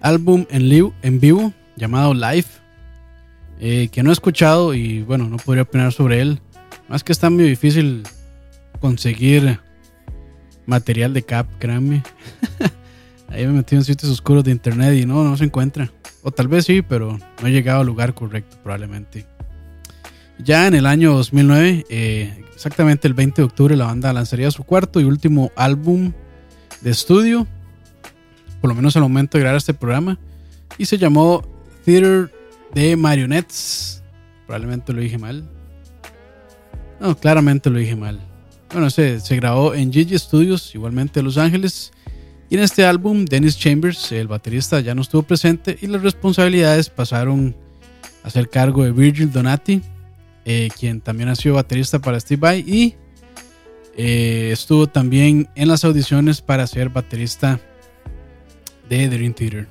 álbum 0.00 0.44
en, 0.50 0.92
en 1.02 1.20
vivo 1.20 1.54
llamado 1.76 2.14
Live, 2.14 2.48
eh, 3.60 3.88
que 3.92 4.02
no 4.02 4.10
he 4.10 4.12
escuchado 4.12 4.74
y 4.74 5.02
bueno, 5.02 5.28
no 5.28 5.36
podría 5.36 5.62
opinar 5.62 5.92
sobre 5.92 6.20
él. 6.20 6.40
Más 6.88 7.04
que 7.04 7.12
está 7.12 7.30
muy 7.30 7.44
difícil 7.44 8.02
conseguir 8.80 9.60
material 10.66 11.14
de 11.14 11.22
Cap, 11.22 11.46
créanme. 11.60 12.02
Ahí 13.28 13.46
me 13.46 13.52
metí 13.52 13.76
en 13.76 13.84
sitios 13.84 14.10
oscuros 14.10 14.42
de 14.42 14.50
internet 14.50 14.94
y 14.94 15.06
no, 15.06 15.22
no 15.22 15.36
se 15.36 15.44
encuentra. 15.44 15.92
O 16.24 16.32
tal 16.32 16.48
vez 16.48 16.64
sí, 16.64 16.80
pero 16.80 17.18
no 17.40 17.46
he 17.46 17.52
llegado 17.52 17.80
al 17.80 17.86
lugar 17.86 18.14
correcto 18.14 18.56
probablemente. 18.62 19.26
Ya 20.38 20.66
en 20.66 20.74
el 20.74 20.86
año 20.86 21.12
2009, 21.12 21.84
eh, 21.90 22.44
exactamente 22.54 23.06
el 23.06 23.14
20 23.14 23.42
de 23.42 23.46
octubre, 23.46 23.76
la 23.76 23.84
banda 23.84 24.12
lanzaría 24.12 24.50
su 24.50 24.64
cuarto 24.64 25.00
y 25.00 25.04
último 25.04 25.52
álbum 25.54 26.12
de 26.80 26.90
estudio, 26.90 27.46
por 28.62 28.70
lo 28.70 28.74
menos 28.74 28.96
al 28.96 29.02
momento 29.02 29.36
de 29.36 29.42
grabar 29.42 29.58
este 29.58 29.74
programa, 29.74 30.18
y 30.78 30.86
se 30.86 30.96
llamó 30.96 31.44
Theater 31.84 32.32
de 32.72 32.96
Marionettes. 32.96 34.02
Probablemente 34.46 34.94
lo 34.94 35.02
dije 35.02 35.18
mal. 35.18 35.46
No, 37.00 37.16
claramente 37.16 37.68
lo 37.68 37.78
dije 37.78 37.96
mal. 37.96 38.18
Bueno, 38.72 38.88
se, 38.88 39.20
se 39.20 39.36
grabó 39.36 39.74
en 39.74 39.92
Gigi 39.92 40.18
Studios, 40.18 40.74
igualmente 40.74 41.20
de 41.20 41.24
Los 41.24 41.36
Ángeles. 41.36 41.92
Y 42.50 42.56
en 42.56 42.62
este 42.62 42.84
álbum, 42.84 43.24
Dennis 43.24 43.58
Chambers, 43.58 44.12
el 44.12 44.28
baterista, 44.28 44.80
ya 44.80 44.94
no 44.94 45.02
estuvo 45.02 45.22
presente 45.22 45.78
y 45.80 45.86
las 45.86 46.02
responsabilidades 46.02 46.90
pasaron 46.90 47.56
a 48.22 48.30
ser 48.30 48.48
cargo 48.48 48.84
de 48.84 48.92
Virgil 48.92 49.32
Donati, 49.32 49.82
eh, 50.44 50.68
quien 50.78 51.00
también 51.00 51.28
ha 51.28 51.36
sido 51.36 51.54
baterista 51.54 51.98
para 51.98 52.20
Steve 52.20 52.40
Vai 52.40 52.60
y 52.60 52.94
eh, 53.96 54.50
estuvo 54.52 54.86
también 54.86 55.48
en 55.54 55.68
las 55.68 55.84
audiciones 55.84 56.40
para 56.40 56.66
ser 56.66 56.88
baterista 56.88 57.60
de 58.88 59.08
Dream 59.08 59.32
Theater. 59.32 59.68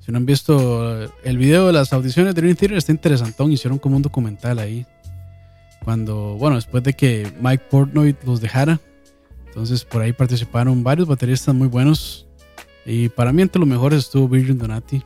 Si 0.00 0.12
no 0.12 0.18
han 0.18 0.26
visto 0.26 1.10
el 1.24 1.36
video 1.36 1.66
de 1.66 1.72
las 1.72 1.92
audiciones 1.92 2.32
de 2.34 2.40
Dream 2.40 2.56
Theater, 2.56 2.78
está 2.78 2.92
interesantón. 2.92 3.50
Hicieron 3.50 3.78
como 3.78 3.96
un 3.96 4.02
documental 4.02 4.60
ahí. 4.60 4.86
Cuando, 5.84 6.36
bueno, 6.38 6.54
después 6.54 6.84
de 6.84 6.92
que 6.92 7.32
Mike 7.40 7.64
Portnoy 7.68 8.16
los 8.24 8.40
dejara. 8.40 8.80
Entonces 9.56 9.86
por 9.86 10.02
ahí 10.02 10.12
participaron 10.12 10.84
varios 10.84 11.08
bateristas 11.08 11.54
muy 11.54 11.66
buenos. 11.66 12.26
Y 12.84 13.08
para 13.08 13.32
mí 13.32 13.40
entre 13.40 13.58
los 13.58 13.66
mejores 13.66 14.00
estuvo 14.00 14.28
Virgin 14.28 14.58
Donati. 14.58 15.02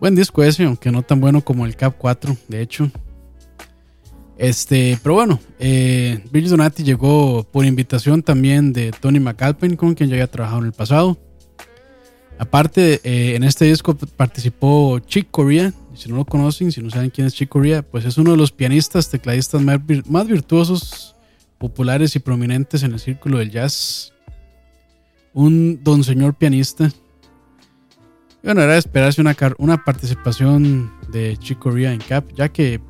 Buen 0.00 0.16
disco 0.16 0.42
ese, 0.42 0.64
aunque 0.64 0.90
no 0.90 1.02
tan 1.02 1.20
bueno 1.20 1.40
como 1.40 1.64
el 1.66 1.76
Cap 1.76 1.94
4, 1.96 2.36
de 2.48 2.60
hecho. 2.60 2.90
Este, 4.36 4.98
pero 5.04 5.14
bueno, 5.14 5.38
eh, 5.60 6.20
Virgil 6.32 6.50
Donati 6.50 6.82
llegó 6.82 7.44
por 7.44 7.64
invitación 7.64 8.24
también 8.24 8.72
de 8.72 8.90
Tony 8.90 9.20
McAlpin, 9.20 9.76
con 9.76 9.94
quien 9.94 10.08
ya 10.10 10.16
había 10.16 10.26
trabajado 10.26 10.58
en 10.62 10.66
el 10.66 10.72
pasado. 10.72 11.16
Aparte, 12.40 13.00
eh, 13.04 13.36
en 13.36 13.44
este 13.44 13.66
disco 13.66 13.94
participó 14.16 14.98
Chick 14.98 15.28
Corea. 15.30 15.72
Si 15.94 16.08
no 16.08 16.16
lo 16.16 16.24
conocen, 16.24 16.72
si 16.72 16.82
no 16.82 16.90
saben 16.90 17.10
quién 17.10 17.28
es 17.28 17.34
Chick 17.34 17.48
Corea, 17.50 17.82
pues 17.82 18.04
es 18.04 18.18
uno 18.18 18.32
de 18.32 18.36
los 18.36 18.50
pianistas, 18.50 19.08
tecladistas 19.10 19.62
más, 19.62 19.78
vir- 19.78 20.04
más 20.06 20.26
virtuosos, 20.26 21.14
populares 21.58 22.14
y 22.16 22.20
prominentes 22.20 22.82
en 22.82 22.92
el 22.92 23.00
círculo 23.00 23.38
del 23.38 23.50
jazz. 23.50 24.12
Un 25.32 25.80
don 25.82 26.04
señor 26.04 26.34
pianista. 26.34 26.90
Bueno, 28.42 28.62
era 28.62 28.74
de 28.74 28.78
esperarse 28.78 29.20
una, 29.20 29.84
participación 29.84 30.92
de 31.10 31.36
Chick 31.36 31.58
Corea 31.58 31.92
en 31.92 32.00
Cap, 32.00 32.24
ya 32.34 32.48
que 32.48 32.80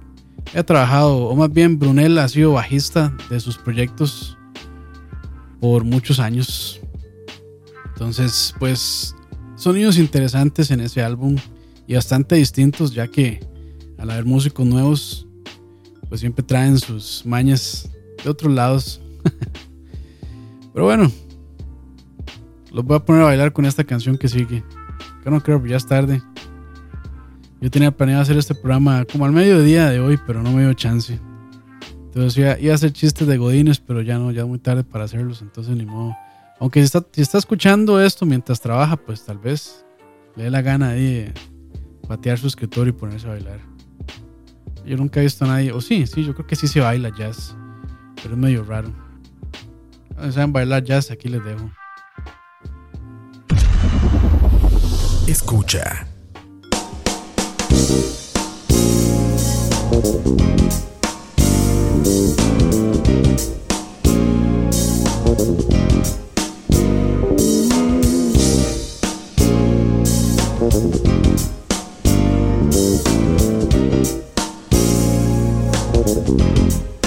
ha 0.54 0.62
trabajado, 0.62 1.26
o 1.26 1.34
más 1.34 1.52
bien 1.52 1.78
Brunel 1.78 2.18
ha 2.18 2.28
sido 2.28 2.52
bajista 2.52 3.16
de 3.30 3.40
sus 3.40 3.58
proyectos 3.58 4.36
por 5.60 5.84
muchos 5.84 6.20
años. 6.20 6.80
Entonces, 7.92 8.54
pues, 8.58 9.16
sonidos 9.56 9.98
interesantes 9.98 10.70
en 10.70 10.80
ese 10.80 11.02
álbum 11.02 11.36
y 11.86 11.94
bastante 11.94 12.36
distintos, 12.36 12.92
ya 12.92 13.08
que 13.08 13.40
al 13.96 14.10
haber 14.10 14.24
músicos 14.24 14.66
nuevos, 14.66 15.26
pues 16.08 16.20
siempre 16.20 16.44
traen 16.44 16.78
sus 16.78 17.24
mañas 17.26 17.90
de 18.22 18.30
otros 18.30 18.52
lados. 18.52 19.00
Pero 20.72 20.84
bueno, 20.84 21.10
los 22.72 22.84
voy 22.84 22.96
a 22.96 23.04
poner 23.04 23.22
a 23.22 23.26
bailar 23.26 23.52
con 23.52 23.64
esta 23.64 23.84
canción 23.84 24.16
que 24.18 24.28
sigue. 24.28 24.62
Que 25.22 25.30
no 25.30 25.42
creo, 25.42 25.64
ya 25.66 25.76
es 25.76 25.86
tarde. 25.86 26.22
Yo 27.60 27.70
tenía 27.70 27.90
planeado 27.90 28.22
hacer 28.22 28.36
este 28.36 28.54
programa 28.54 29.04
como 29.04 29.24
al 29.24 29.32
mediodía 29.32 29.90
de 29.90 29.98
hoy, 29.98 30.16
pero 30.24 30.42
no 30.42 30.52
me 30.52 30.62
dio 30.62 30.72
chance. 30.74 31.18
Entonces 32.04 32.38
iba, 32.38 32.72
a 32.72 32.74
hacer 32.74 32.92
chistes 32.92 33.26
de 33.26 33.36
godines, 33.36 33.80
pero 33.80 34.00
ya 34.00 34.18
no, 34.18 34.30
ya 34.30 34.42
es 34.42 34.48
muy 34.48 34.58
tarde 34.58 34.84
para 34.84 35.04
hacerlos, 35.04 35.42
entonces 35.42 35.76
ni 35.76 35.84
modo. 35.84 36.16
Aunque 36.60 36.84
si 36.86 37.20
está, 37.20 37.38
escuchando 37.38 38.00
esto 38.00 38.26
mientras 38.26 38.60
trabaja, 38.60 38.96
pues 38.96 39.24
tal 39.24 39.38
vez 39.38 39.84
le 40.36 40.44
dé 40.44 40.50
la 40.50 40.62
gana 40.62 40.90
ahí 40.90 41.14
de 41.14 41.34
patear 42.06 42.38
su 42.38 42.46
escritorio 42.46 42.92
y 42.92 42.96
ponerse 42.96 43.26
a 43.26 43.30
bailar. 43.30 43.60
Yo 44.86 44.96
nunca 44.96 45.20
he 45.20 45.24
visto 45.24 45.44
a 45.44 45.48
nadie, 45.48 45.72
o 45.72 45.80
sí, 45.80 46.06
sí, 46.06 46.24
yo 46.24 46.34
creo 46.34 46.46
que 46.46 46.56
sí 46.56 46.66
se 46.66 46.80
baila 46.80 47.12
jazz, 47.16 47.56
pero 48.22 48.34
es 48.34 48.40
medio 48.40 48.64
raro. 48.64 48.92
Si 50.22 50.32
saben 50.32 50.52
bailar 50.52 50.82
jazz, 50.82 51.10
aquí 51.10 51.28
les 51.28 51.44
dejo. 51.44 51.70
Escucha. 55.26 56.06
Thank 76.30 76.97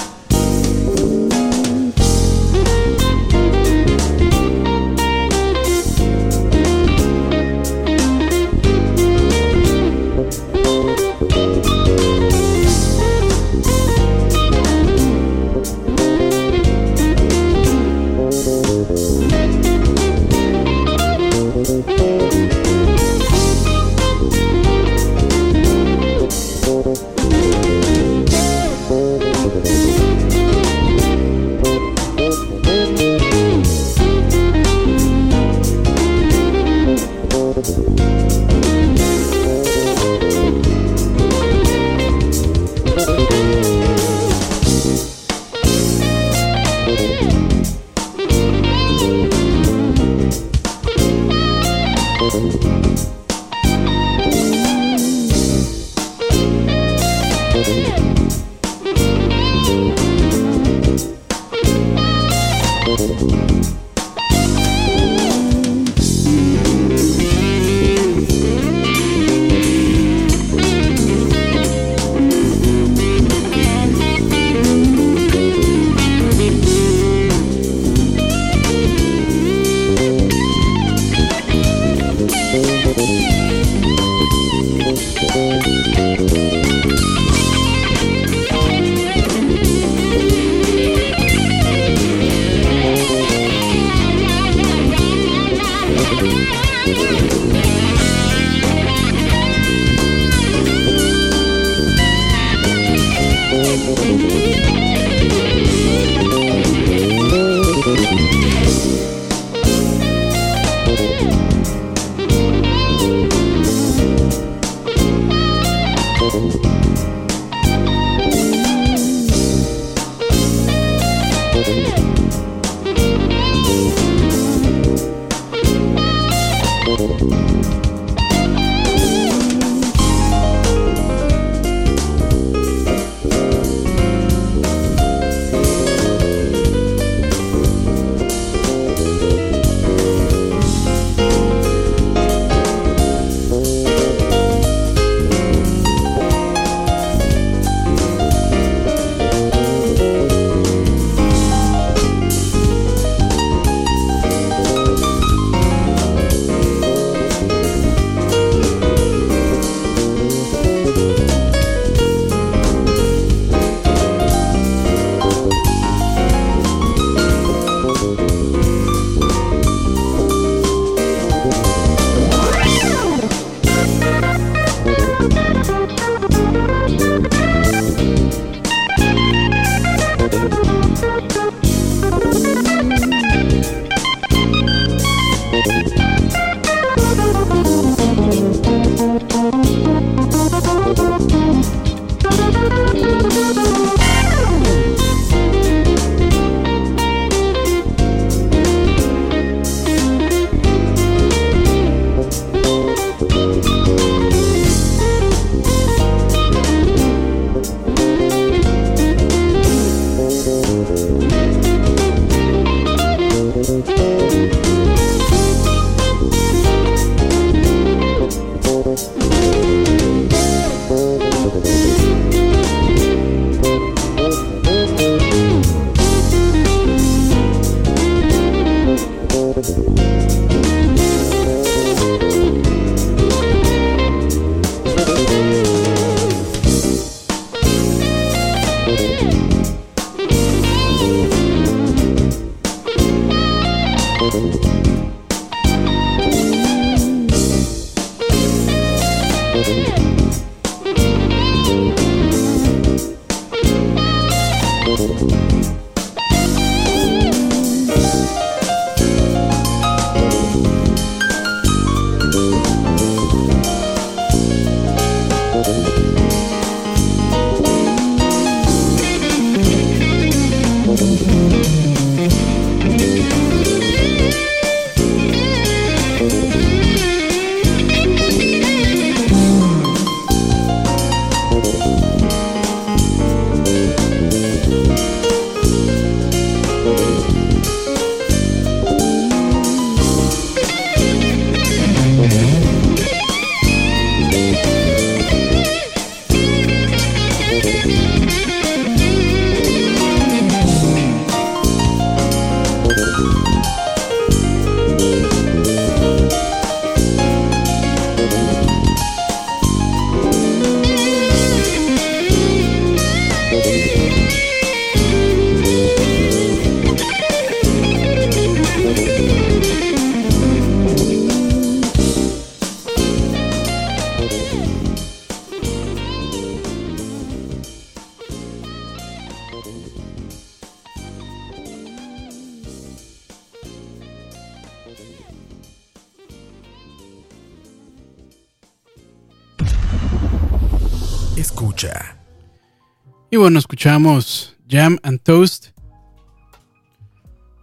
bueno, 343.41 343.57
escuchamos 343.57 344.55
Jam 344.69 344.99
and 345.01 345.19
Toast. 345.19 345.69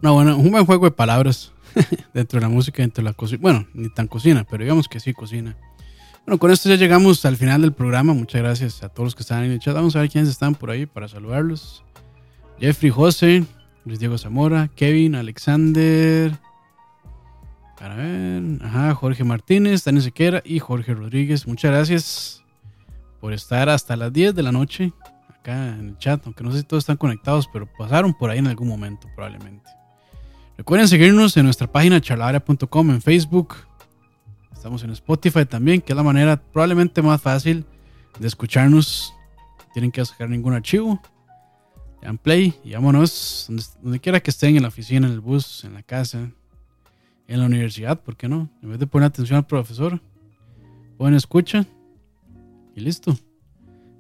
Una 0.03 0.11
buena, 0.11 0.35
un 0.35 0.51
buen 0.51 0.67
juego 0.67 0.87
de 0.87 0.91
palabras 0.91 1.53
dentro 2.13 2.41
de 2.41 2.47
la 2.47 2.49
música, 2.49 2.83
dentro 2.83 3.05
de 3.05 3.11
la 3.11 3.15
cocina. 3.15 3.39
Bueno, 3.41 3.67
ni 3.75 3.89
tan 3.89 4.09
cocina, 4.09 4.45
pero 4.49 4.65
digamos 4.65 4.89
que 4.89 4.99
sí 4.99 5.13
cocina. 5.13 5.57
Bueno, 6.27 6.41
con 6.41 6.51
esto 6.51 6.69
ya 6.69 6.75
llegamos 6.75 7.25
al 7.25 7.37
final 7.37 7.63
del 7.63 7.73
programa. 7.73 8.13
Muchas 8.13 8.43
gracias 8.43 8.83
a 8.83 8.89
todos 8.89 9.07
los 9.07 9.15
que 9.15 9.23
están 9.23 9.45
en 9.45 9.53
el 9.53 9.61
chat. 9.61 9.73
Vamos 9.73 9.95
a 9.95 10.01
ver 10.01 10.11
quiénes 10.11 10.29
están 10.29 10.57
por 10.57 10.71
ahí 10.71 10.85
para 10.85 11.07
saludarlos. 11.07 11.85
Jeffrey 12.59 12.91
José, 12.91 13.45
Luis 13.85 14.01
Diego 14.01 14.19
Zamora, 14.19 14.69
Kevin, 14.75 15.15
Alexander. 15.15 16.37
Para 17.79 17.95
ver, 17.95 18.43
Jorge 18.95 19.23
Martínez, 19.23 19.85
Dani 19.85 20.01
Sequera 20.01 20.43
y 20.45 20.59
Jorge 20.59 20.93
Rodríguez. 20.93 21.47
Muchas 21.47 21.71
gracias 21.71 22.43
por 23.21 23.33
estar 23.33 23.69
hasta 23.69 23.97
las 23.97 24.13
10 24.13 24.35
de 24.35 24.43
la 24.43 24.51
noche 24.51 24.93
acá 25.41 25.69
en 25.69 25.89
el 25.89 25.99
chat, 25.99 26.21
aunque 26.25 26.45
no 26.45 26.53
sé 26.53 26.59
si 26.59 26.65
todos 26.65 26.83
están 26.83 26.97
conectados, 26.97 27.49
pero 27.53 27.67
pasaron 27.79 28.15
por 28.15 28.31
ahí 28.31 28.39
en 28.39 28.47
algún 28.47 28.69
momento 28.69 29.09
probablemente. 29.15 29.69
Recuerden 30.57 30.89
seguirnos 30.89 31.37
en 31.37 31.45
nuestra 31.45 31.71
página 31.71 32.01
charlavaria.com 32.01 32.91
en 32.91 33.01
Facebook. 33.01 33.55
Estamos 34.53 34.83
en 34.83 34.91
Spotify 34.91 35.45
también, 35.45 35.81
que 35.81 35.93
es 35.93 35.97
la 35.97 36.03
manera 36.03 36.37
probablemente 36.37 37.01
más 37.01 37.23
fácil 37.23 37.65
de 38.19 38.27
escucharnos. 38.27 39.15
No 39.59 39.73
tienen 39.73 39.93
que 39.93 40.05
sacar 40.05 40.29
ningún 40.29 40.55
archivo. 40.55 41.01
Dan 42.03 42.19
play 42.19 42.55
y 42.65 42.73
vámonos 42.73 43.47
donde, 43.83 44.01
quiera 44.01 44.21
que 44.21 44.31
estén, 44.31 44.57
en 44.57 44.63
la 44.63 44.69
oficina, 44.69 45.07
en 45.07 45.13
el 45.13 45.21
bus, 45.21 45.65
en 45.65 45.75
la 45.75 45.83
casa, 45.83 46.31
en 47.29 47.41
la 47.41 47.47
universidad, 47.47 48.01
¿por 48.01 48.17
qué 48.17 48.29
no? 48.29 48.49
En 48.63 48.71
vez 48.71 48.79
de 48.79 48.87
poner 48.87 49.07
atención 49.07 49.37
al 49.37 49.47
profesor, 49.47 50.01
ponen 50.97 51.15
escucha 51.15 51.67
y 52.75 52.81
listo. 52.81 53.17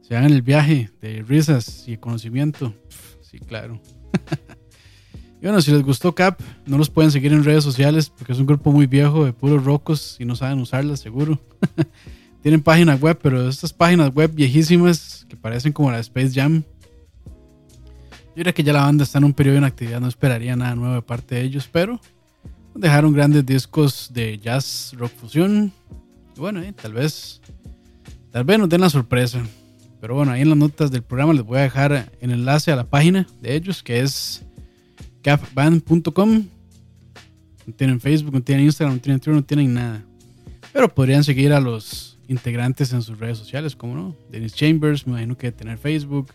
Se 0.08 0.16
hagan 0.16 0.32
el 0.32 0.40
viaje 0.40 0.90
de 1.02 1.22
risas 1.22 1.84
y 1.86 1.98
conocimiento. 1.98 2.72
sí, 3.20 3.38
claro. 3.40 3.78
y 5.38 5.42
bueno, 5.42 5.60
si 5.60 5.70
les 5.70 5.82
gustó 5.82 6.14
Cap, 6.14 6.40
no 6.64 6.78
los 6.78 6.88
pueden 6.88 7.10
seguir 7.10 7.34
en 7.34 7.44
redes 7.44 7.62
sociales 7.62 8.08
porque 8.08 8.32
es 8.32 8.38
un 8.38 8.46
grupo 8.46 8.72
muy 8.72 8.86
viejo 8.86 9.26
de 9.26 9.34
puros 9.34 9.66
rocos 9.66 10.16
y 10.18 10.24
no 10.24 10.34
saben 10.34 10.60
usarlas, 10.60 11.00
seguro. 11.00 11.38
Tienen 12.42 12.62
página 12.62 12.94
web, 12.94 13.18
pero 13.22 13.50
estas 13.50 13.74
páginas 13.74 14.14
web 14.14 14.32
viejísimas 14.32 15.26
que 15.28 15.36
parecen 15.36 15.74
como 15.74 15.90
la 15.90 15.98
Space 15.98 16.30
Jam. 16.32 16.62
Yo 18.28 18.34
diría 18.36 18.54
que 18.54 18.62
ya 18.62 18.72
la 18.72 18.84
banda 18.84 19.04
está 19.04 19.18
en 19.18 19.24
un 19.24 19.34
periodo 19.34 19.56
de 19.56 19.58
inactividad, 19.58 20.00
no 20.00 20.08
esperaría 20.08 20.56
nada 20.56 20.74
nuevo 20.74 20.94
de 20.94 21.02
parte 21.02 21.34
de 21.34 21.42
ellos, 21.42 21.68
pero 21.70 22.00
dejaron 22.74 23.12
grandes 23.12 23.44
discos 23.44 24.10
de 24.14 24.38
jazz, 24.38 24.94
rock 24.96 25.12
fusión. 25.12 25.70
Y 26.34 26.40
bueno, 26.40 26.62
eh, 26.62 26.72
tal 26.72 26.94
vez, 26.94 27.42
tal 28.30 28.44
vez 28.44 28.58
nos 28.58 28.70
den 28.70 28.80
la 28.80 28.88
sorpresa. 28.88 29.42
Pero 30.00 30.14
bueno, 30.14 30.32
ahí 30.32 30.42
en 30.42 30.50
las 30.50 30.58
notas 30.58 30.90
del 30.90 31.02
programa 31.02 31.32
les 31.32 31.42
voy 31.42 31.58
a 31.58 31.62
dejar 31.62 32.12
el 32.20 32.30
enlace 32.30 32.70
a 32.70 32.76
la 32.76 32.84
página 32.84 33.26
de 33.40 33.56
ellos, 33.56 33.82
que 33.82 34.00
es 34.00 34.44
capband.com. 35.22 36.44
No 37.66 37.74
tienen 37.74 38.00
Facebook, 38.00 38.32
no 38.32 38.42
tienen 38.42 38.66
Instagram, 38.66 38.96
no 38.96 39.00
tienen 39.00 39.20
Twitter, 39.20 39.34
no 39.34 39.44
tienen 39.44 39.74
nada. 39.74 40.04
Pero 40.72 40.88
podrían 40.88 41.24
seguir 41.24 41.52
a 41.52 41.60
los 41.60 42.18
integrantes 42.28 42.92
en 42.92 43.02
sus 43.02 43.18
redes 43.18 43.38
sociales, 43.38 43.74
como 43.74 43.96
no. 43.96 44.16
Dennis 44.30 44.54
Chambers, 44.54 45.06
me 45.06 45.14
imagino 45.14 45.36
que 45.36 45.50
tener 45.50 45.78
Facebook. 45.78 46.28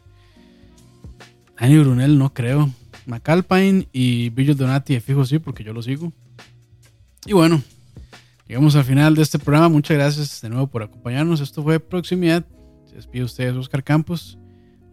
Dani 1.59 1.79
Brunel, 1.79 2.17
no 2.17 2.33
creo. 2.33 2.69
McAlpine 3.05 3.87
y 3.93 4.29
Billy 4.29 4.53
Donati, 4.53 4.95
de 4.95 5.01
fijo 5.01 5.25
sí, 5.25 5.39
porque 5.39 5.63
yo 5.63 5.73
lo 5.73 5.81
sigo. 5.81 6.11
Y 7.25 7.33
bueno, 7.33 7.61
llegamos 8.47 8.75
al 8.75 8.83
final 8.83 9.15
de 9.15 9.21
este 9.21 9.39
programa. 9.39 9.69
Muchas 9.69 9.97
gracias 9.97 10.41
de 10.41 10.49
nuevo 10.49 10.67
por 10.67 10.83
acompañarnos. 10.83 11.39
Esto 11.39 11.63
fue 11.63 11.79
Proximidad. 11.79 12.45
Se 12.93 12.97
despide 12.97 13.23
ustedes, 13.23 13.55
Oscar 13.55 13.83
Campos. 13.83 14.37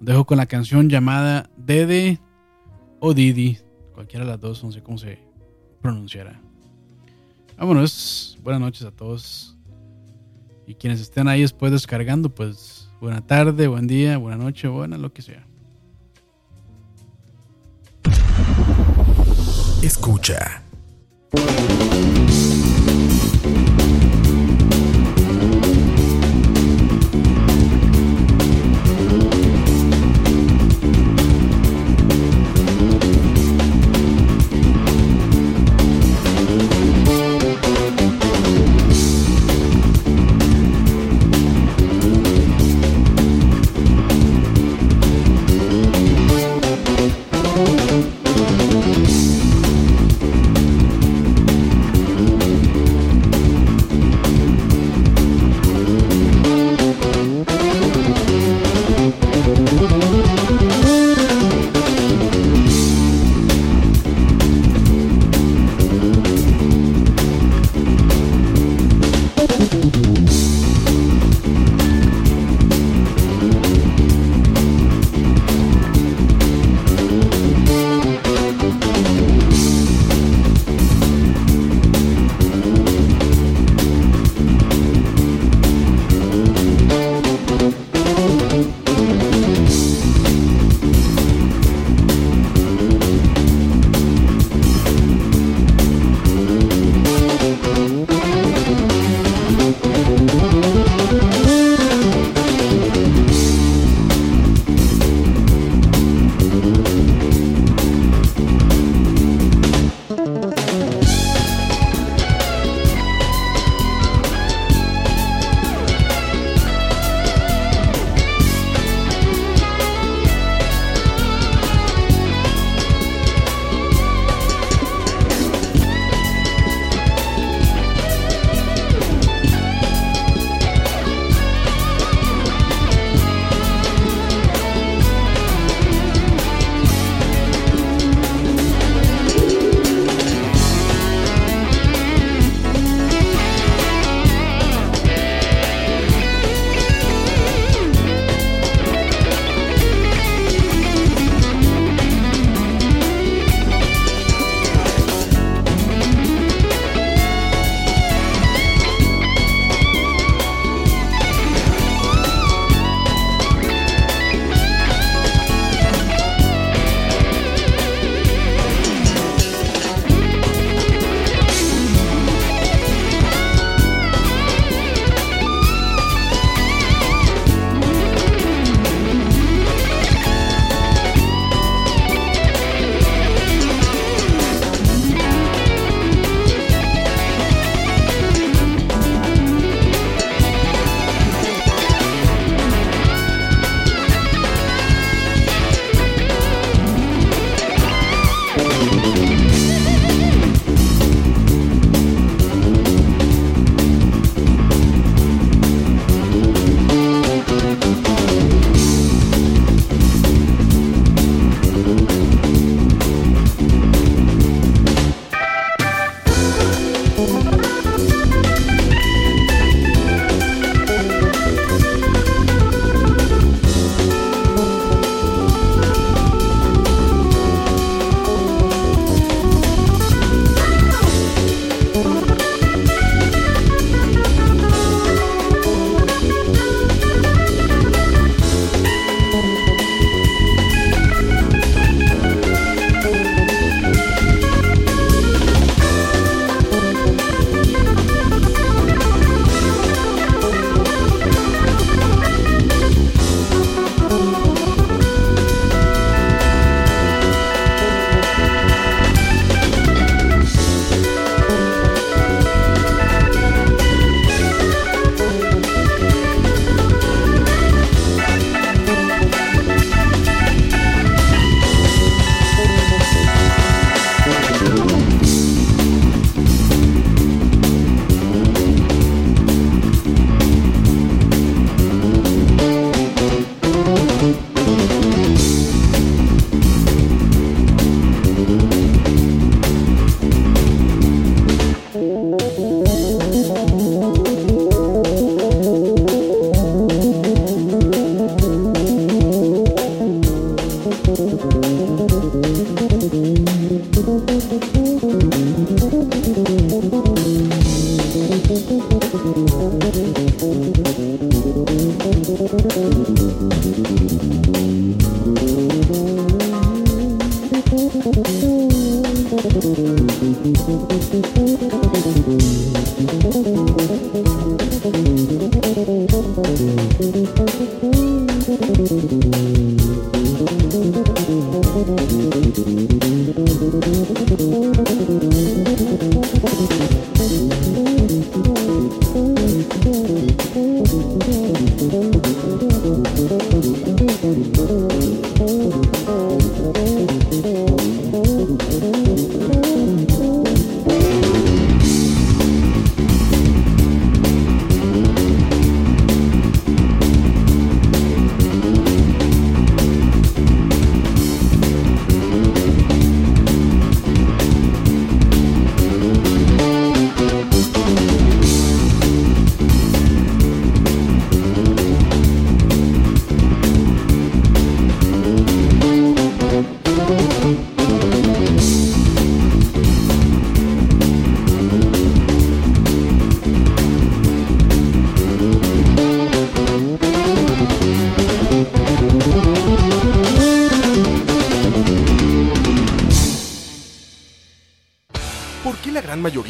Dejo 0.01 0.25
con 0.25 0.39
la 0.39 0.47
canción 0.47 0.89
llamada 0.89 1.51
Dede 1.59 2.19
o 2.99 3.13
Didi. 3.13 3.59
Cualquiera 3.93 4.25
de 4.25 4.31
las 4.31 4.41
dos, 4.41 4.65
no 4.65 4.73
sé 4.73 4.83
cómo 4.83 4.97
se 4.97 5.19
pronunciará. 5.83 6.41
Vámonos. 7.59 8.39
Buenas 8.43 8.63
noches 8.63 8.85
a 8.85 8.91
todos. 8.91 9.55
Y 10.67 10.77
quienes 10.77 10.99
estén 11.03 11.29
ahí 11.29 11.43
después 11.43 11.73
descargando, 11.73 12.35
pues 12.35 12.89
buena 13.03 13.21
tarde, 13.21 13.67
buen 13.67 13.87
día, 13.87 14.17
buena 14.17 14.43
noche, 14.43 14.67
buena, 14.67 14.97
lo 14.97 15.13
que 15.13 15.21
sea. 15.21 15.47
Escucha. 19.83 20.63